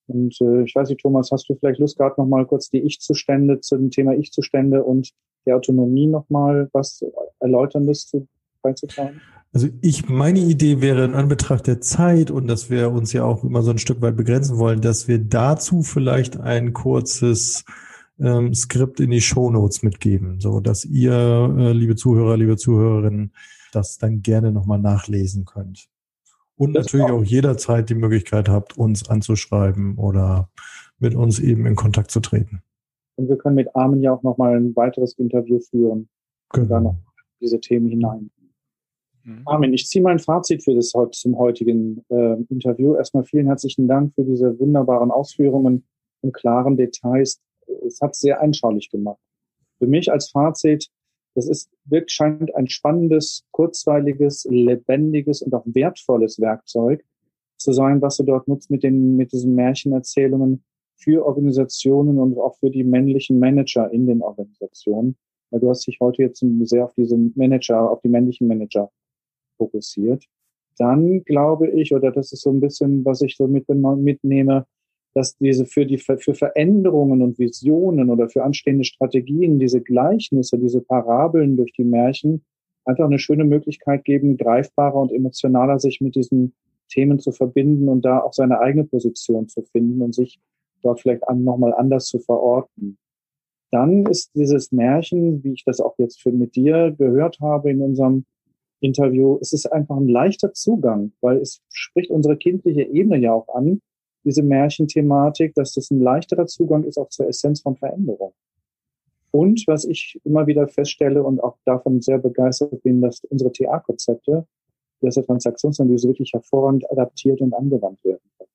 Und 0.07 0.39
äh, 0.41 0.65
ich 0.65 0.75
weiß 0.75 0.91
nicht, 0.91 1.01
Thomas, 1.01 1.31
hast 1.33 1.49
du 1.49 1.55
vielleicht 1.55 1.81
Lust 1.81 1.97
gerade 1.97 2.21
nochmal 2.21 2.47
kurz 2.47 2.69
die 2.69 2.81
Ich-Zustände 2.81 3.61
zu 3.61 3.77
dem 3.77 3.91
Thema 3.91 4.15
Ich-Zustände 4.15 4.85
und 4.85 5.11
der 5.47 5.57
Autonomie 5.57 6.07
nochmal 6.07 6.69
was 6.73 7.05
Erläuterndes 7.41 8.07
zu, 8.07 8.27
beizutragen? 8.63 9.21
Also 9.55 9.69
ich, 9.83 10.09
meine 10.09 10.41
Idee 10.41 10.81
wäre 10.81 11.05
in 11.05 11.15
Anbetracht 11.15 11.69
der 11.69 11.81
Zeit 11.81 12.33
und 12.33 12.49
dass 12.49 12.71
wir 12.71 12.91
uns 12.91 13.13
ja 13.13 13.25
auch 13.25 13.45
immer 13.45 13.63
so 13.63 13.71
ein 13.71 13.79
Stück 13.79 14.03
weit 14.03 14.17
begrenzen 14.17 14.59
wollen, 14.59 14.81
dass 14.81 15.07
wir 15.07 15.21
dazu 15.21 15.83
vielleicht 15.83 16.41
ein 16.41 16.73
kurzes 16.73 17.65
ähm, 18.19 18.53
Skript 18.53 18.99
in 18.99 19.13
die 19.13 19.21
Show 19.21 19.51
Notes 19.51 19.85
mitgeben, 19.85 20.41
so 20.41 20.59
dass 20.59 20.85
ihr, 20.85 21.13
äh, 21.57 21.73
liebe 21.73 21.95
Zuhörer, 21.95 22.37
liebe 22.37 22.57
Zuhörerinnen, 22.57 23.33
das 23.73 23.97
dann 23.97 24.23
gerne 24.23 24.51
nochmal 24.51 24.81
nachlesen 24.81 25.45
könnt. 25.45 25.89
Und 26.57 26.73
das 26.73 26.87
natürlich 26.87 27.13
auch 27.13 27.23
jederzeit 27.23 27.89
die 27.89 27.95
Möglichkeit 27.95 28.49
habt, 28.49 28.77
uns 28.77 29.09
anzuschreiben 29.09 29.99
oder 29.99 30.51
mit 30.99 31.15
uns 31.15 31.39
eben 31.39 31.65
in 31.67 31.77
Kontakt 31.77 32.11
zu 32.11 32.19
treten. 32.19 32.61
Und 33.15 33.29
wir 33.29 33.39
können 33.39 33.55
mit 33.55 33.75
Armin 33.77 34.03
ja 34.03 34.13
auch 34.13 34.23
nochmal 34.25 34.57
ein 34.57 34.75
weiteres 34.75 35.13
Interview 35.13 35.61
führen. 35.61 36.09
Genau. 36.51 36.63
Und 36.63 36.71
dann 36.71 36.83
noch 36.83 36.97
diese 37.41 37.61
Themen 37.61 37.89
hinein. 37.89 38.31
Mhm. 39.25 39.43
Armin, 39.47 39.73
ich 39.73 39.87
ziehe 39.87 40.03
mein 40.03 40.19
Fazit 40.19 40.63
für 40.63 40.75
das 40.75 40.93
zum 41.13 41.39
heutigen 41.39 42.05
äh, 42.11 42.37
Interview. 42.51 42.95
Erstmal 42.95 43.25
vielen 43.25 43.47
herzlichen 43.47 43.89
Dank 43.89 44.15
für 44.15 44.25
diese 44.25 44.59
wunderbaren 44.59 45.11
Ausführungen 45.11 45.85
und 46.21 46.35
klaren 46.35 46.77
Details. 46.77 47.41
Es 47.87 48.01
hat 48.01 48.15
sehr 48.15 48.43
anschaulich 48.43 48.91
gemacht. 48.91 49.19
Für 49.79 49.87
mich 49.87 50.13
als 50.13 50.31
Fazit, 50.31 50.91
Das 51.35 51.49
ist, 51.49 51.71
wird, 51.85 52.11
scheint 52.13 52.55
ein 52.55 52.69
spannendes, 52.69 53.45
kurzweiliges, 53.51 54.47
lebendiges 54.49 55.43
und 55.43 55.55
auch 55.55 55.65
wertvolles 55.67 56.39
Werkzeug 56.39 57.03
zu 57.57 57.73
sein, 57.73 58.03
was 58.03 58.19
du 58.19 58.25
dort 58.25 58.47
nutzt 58.47 58.71
mit 58.71 58.83
den, 58.83 59.17
mit 59.17 59.33
diesen 59.33 59.55
Märchenerzählungen 59.55 60.65
für 60.97 61.25
Organisationen 61.25 62.19
und 62.19 62.39
auch 62.39 62.57
für 62.59 62.71
die 62.71 62.85
männlichen 62.85 63.39
Manager 63.39 63.91
in 63.91 64.07
den 64.07 64.23
Organisationen. 64.23 65.17
Weil 65.51 65.61
du 65.61 65.71
hast 65.71 65.87
dich 65.87 65.99
heute 66.01 66.23
jetzt 66.23 66.45
sehr 66.65 66.85
auf 66.85 66.95
diese 66.95 67.17
Manager, 67.17 67.91
auf 67.91 68.01
die 68.03 68.09
männlichen 68.09 68.47
Manager 68.47 68.91
fokussiert. 69.57 70.25
Dann 70.79 71.23
glaube 71.25 71.69
ich, 71.69 71.95
oder 71.95 72.11
das 72.11 72.33
ist 72.33 72.43
so 72.43 72.51
ein 72.51 72.61
bisschen, 72.61 73.05
was 73.05 73.21
ich 73.23 73.37
so 73.37 73.47
mit, 73.47 73.69
mitnehme, 73.69 74.67
dass 75.15 75.37
diese 75.37 75.65
für 75.65 75.87
die 75.87 75.99
für 75.99 76.35
Veränderungen 76.35 77.23
und 77.23 77.39
Visionen 77.39 78.11
oder 78.11 78.29
für 78.29 78.43
anstehende 78.43 78.85
Strategien 78.85 79.61
diese 79.61 79.81
Gleichnisse, 79.81 80.59
diese 80.59 80.81
Parabeln 80.81 81.57
durch 81.57 81.73
die 81.73 81.85
Märchen 81.85 82.45
einfach 82.85 83.05
eine 83.05 83.19
schöne 83.19 83.45
Möglichkeit 83.45 84.05
geben, 84.05 84.37
greifbarer 84.37 84.97
und 84.97 85.13
emotionaler 85.13 85.79
sich 85.79 86.01
mit 86.01 86.17
diesen 86.17 86.55
Themen 86.89 87.19
zu 87.19 87.33
verbinden 87.33 87.89
und 87.89 88.05
da 88.05 88.19
auch 88.21 88.33
seine 88.33 88.59
eigene 88.61 88.85
Position 88.85 89.49
zu 89.49 89.63
finden 89.63 90.03
und 90.03 90.15
sich 90.15 90.41
dort 90.83 91.01
vielleicht 91.01 91.27
an, 91.29 91.45
nochmal 91.45 91.73
anders 91.75 92.07
zu 92.07 92.19
verorten. 92.19 92.99
Dann 93.71 94.05
ist 94.07 94.35
dieses 94.35 94.71
Märchen, 94.71 95.43
wie 95.43 95.55
ich 95.55 95.65
das 95.65 95.81
auch 95.81 95.99
jetzt 95.99 96.21
für 96.21 96.31
mit 96.31 96.55
dir 96.57 96.95
gehört 96.97 97.41
habe 97.41 97.71
in 97.71 97.81
unserem 97.81 98.25
Interview, 98.85 99.39
es 99.41 99.53
ist 99.53 99.67
einfach 99.67 99.97
ein 99.97 100.09
leichter 100.09 100.53
Zugang, 100.53 101.13
weil 101.21 101.39
es 101.39 101.63
spricht 101.71 102.11
unsere 102.11 102.37
kindliche 102.37 102.83
Ebene 102.83 103.19
ja 103.19 103.33
auch 103.33 103.49
an, 103.55 103.81
diese 104.25 104.43
Märchenthematik, 104.43 105.55
dass 105.55 105.75
das 105.75 105.91
ein 105.91 106.01
leichterer 106.01 106.47
Zugang 106.47 106.85
ist 106.85 106.99
auch 106.99 107.09
zur 107.09 107.29
Essenz 107.29 107.61
von 107.61 107.77
Veränderung. 107.77 108.33
Und 109.31 109.65
was 109.67 109.85
ich 109.85 110.21
immer 110.25 110.47
wieder 110.47 110.69
feststelle 110.69 111.23
und 111.23 111.43
auch 111.43 111.57
davon 111.65 112.01
sehr 112.01 112.19
begeistert 112.19 112.83
bin, 112.83 113.01
dass 113.01 113.25
unsere 113.25 113.51
TA-Konzepte, 113.51 114.47
dass 115.01 115.17
der 115.17 115.25
Transaktionsanalyse 115.25 116.09
wirklich 116.09 116.33
hervorragend 116.33 116.89
adaptiert 116.91 117.41
und 117.41 117.53
angewandt 117.53 118.03
werden 118.05 118.23
können. 118.39 118.51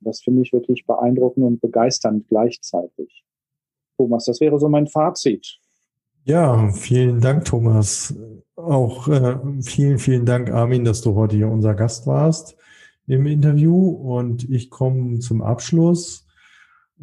Das 0.00 0.20
finde 0.20 0.42
ich 0.42 0.52
wirklich 0.52 0.84
beeindruckend 0.84 1.46
und 1.46 1.60
begeisternd 1.60 2.26
gleichzeitig. 2.28 3.24
Thomas, 3.96 4.24
das 4.24 4.40
wäre 4.40 4.58
so 4.58 4.68
mein 4.68 4.86
Fazit. 4.86 5.59
Ja, 6.30 6.70
vielen 6.70 7.20
Dank, 7.20 7.44
Thomas. 7.46 8.14
Auch 8.54 9.08
äh, 9.08 9.36
vielen, 9.62 9.98
vielen 9.98 10.24
Dank, 10.24 10.48
Armin, 10.48 10.84
dass 10.84 11.00
du 11.00 11.16
heute 11.16 11.34
hier 11.34 11.48
unser 11.48 11.74
Gast 11.74 12.06
warst 12.06 12.56
im 13.08 13.26
Interview. 13.26 13.88
Und 13.88 14.48
ich 14.48 14.70
komme 14.70 15.18
zum 15.18 15.42
Abschluss. 15.42 16.28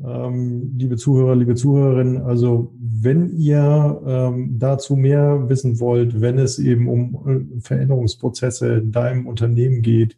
Ähm, 0.01 0.75
liebe 0.77 0.95
Zuhörer, 0.95 1.35
liebe 1.35 1.55
Zuhörerinnen, 1.55 2.21
also 2.21 2.73
wenn 2.79 3.37
ihr 3.37 4.01
ähm, 4.07 4.59
dazu 4.59 4.95
mehr 4.95 5.49
wissen 5.49 5.81
wollt, 5.81 6.21
wenn 6.21 6.37
es 6.39 6.57
eben 6.57 6.87
um 6.87 7.27
äh, 7.27 7.59
Veränderungsprozesse 7.59 8.75
in 8.75 8.93
deinem 8.93 9.27
Unternehmen 9.27 9.81
geht, 9.81 10.15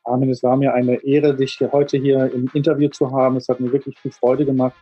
Amen. 0.05 0.29
Es 0.29 0.43
war 0.43 0.55
mir 0.55 0.73
eine 0.73 1.03
Ehre, 1.03 1.35
dich 1.35 1.55
hier 1.55 1.73
heute 1.73 1.97
hier 1.97 2.31
im 2.31 2.49
Interview 2.53 2.87
zu 2.87 3.11
haben. 3.11 3.35
Es 3.35 3.49
hat 3.49 3.59
mir 3.59 3.69
wirklich 3.73 3.99
viel 3.99 4.13
Freude 4.13 4.45
gemacht, 4.45 4.77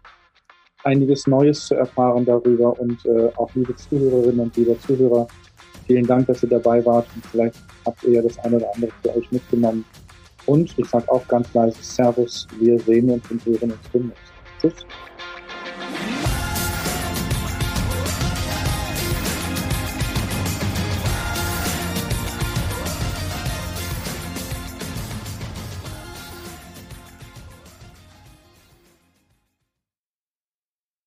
einiges 0.83 1.25
Neues 1.25 1.65
zu 1.65 1.73
erfahren 1.73 2.23
darüber. 2.23 2.79
Und 2.79 3.03
äh, 3.07 3.31
auch 3.35 3.49
liebe 3.55 3.75
Zuhörerinnen 3.75 4.41
und 4.41 4.55
liebe 4.57 4.77
Zuhörer, 4.77 5.27
vielen 5.87 6.05
Dank, 6.05 6.27
dass 6.27 6.43
ihr 6.43 6.49
dabei 6.49 6.85
wart. 6.85 7.07
Und 7.15 7.25
vielleicht 7.25 7.55
habt 7.83 8.03
ihr 8.03 8.11
ja 8.11 8.21
das 8.21 8.37
eine 8.39 8.57
oder 8.57 8.71
andere 8.75 8.91
für 9.01 9.17
euch 9.17 9.31
mitgenommen. 9.31 9.83
Und 10.45 10.77
ich 10.77 10.87
sage 10.87 11.11
auch 11.11 11.27
ganz 11.27 11.51
leise 11.55 11.81
Servus. 11.81 12.47
Wir 12.59 12.79
sehen 12.79 13.09
uns 13.09 13.31
und 13.31 13.43
hören 13.43 13.71
uns 13.71 13.91
demnächst. 13.91 14.28
Tchau. 14.61 14.73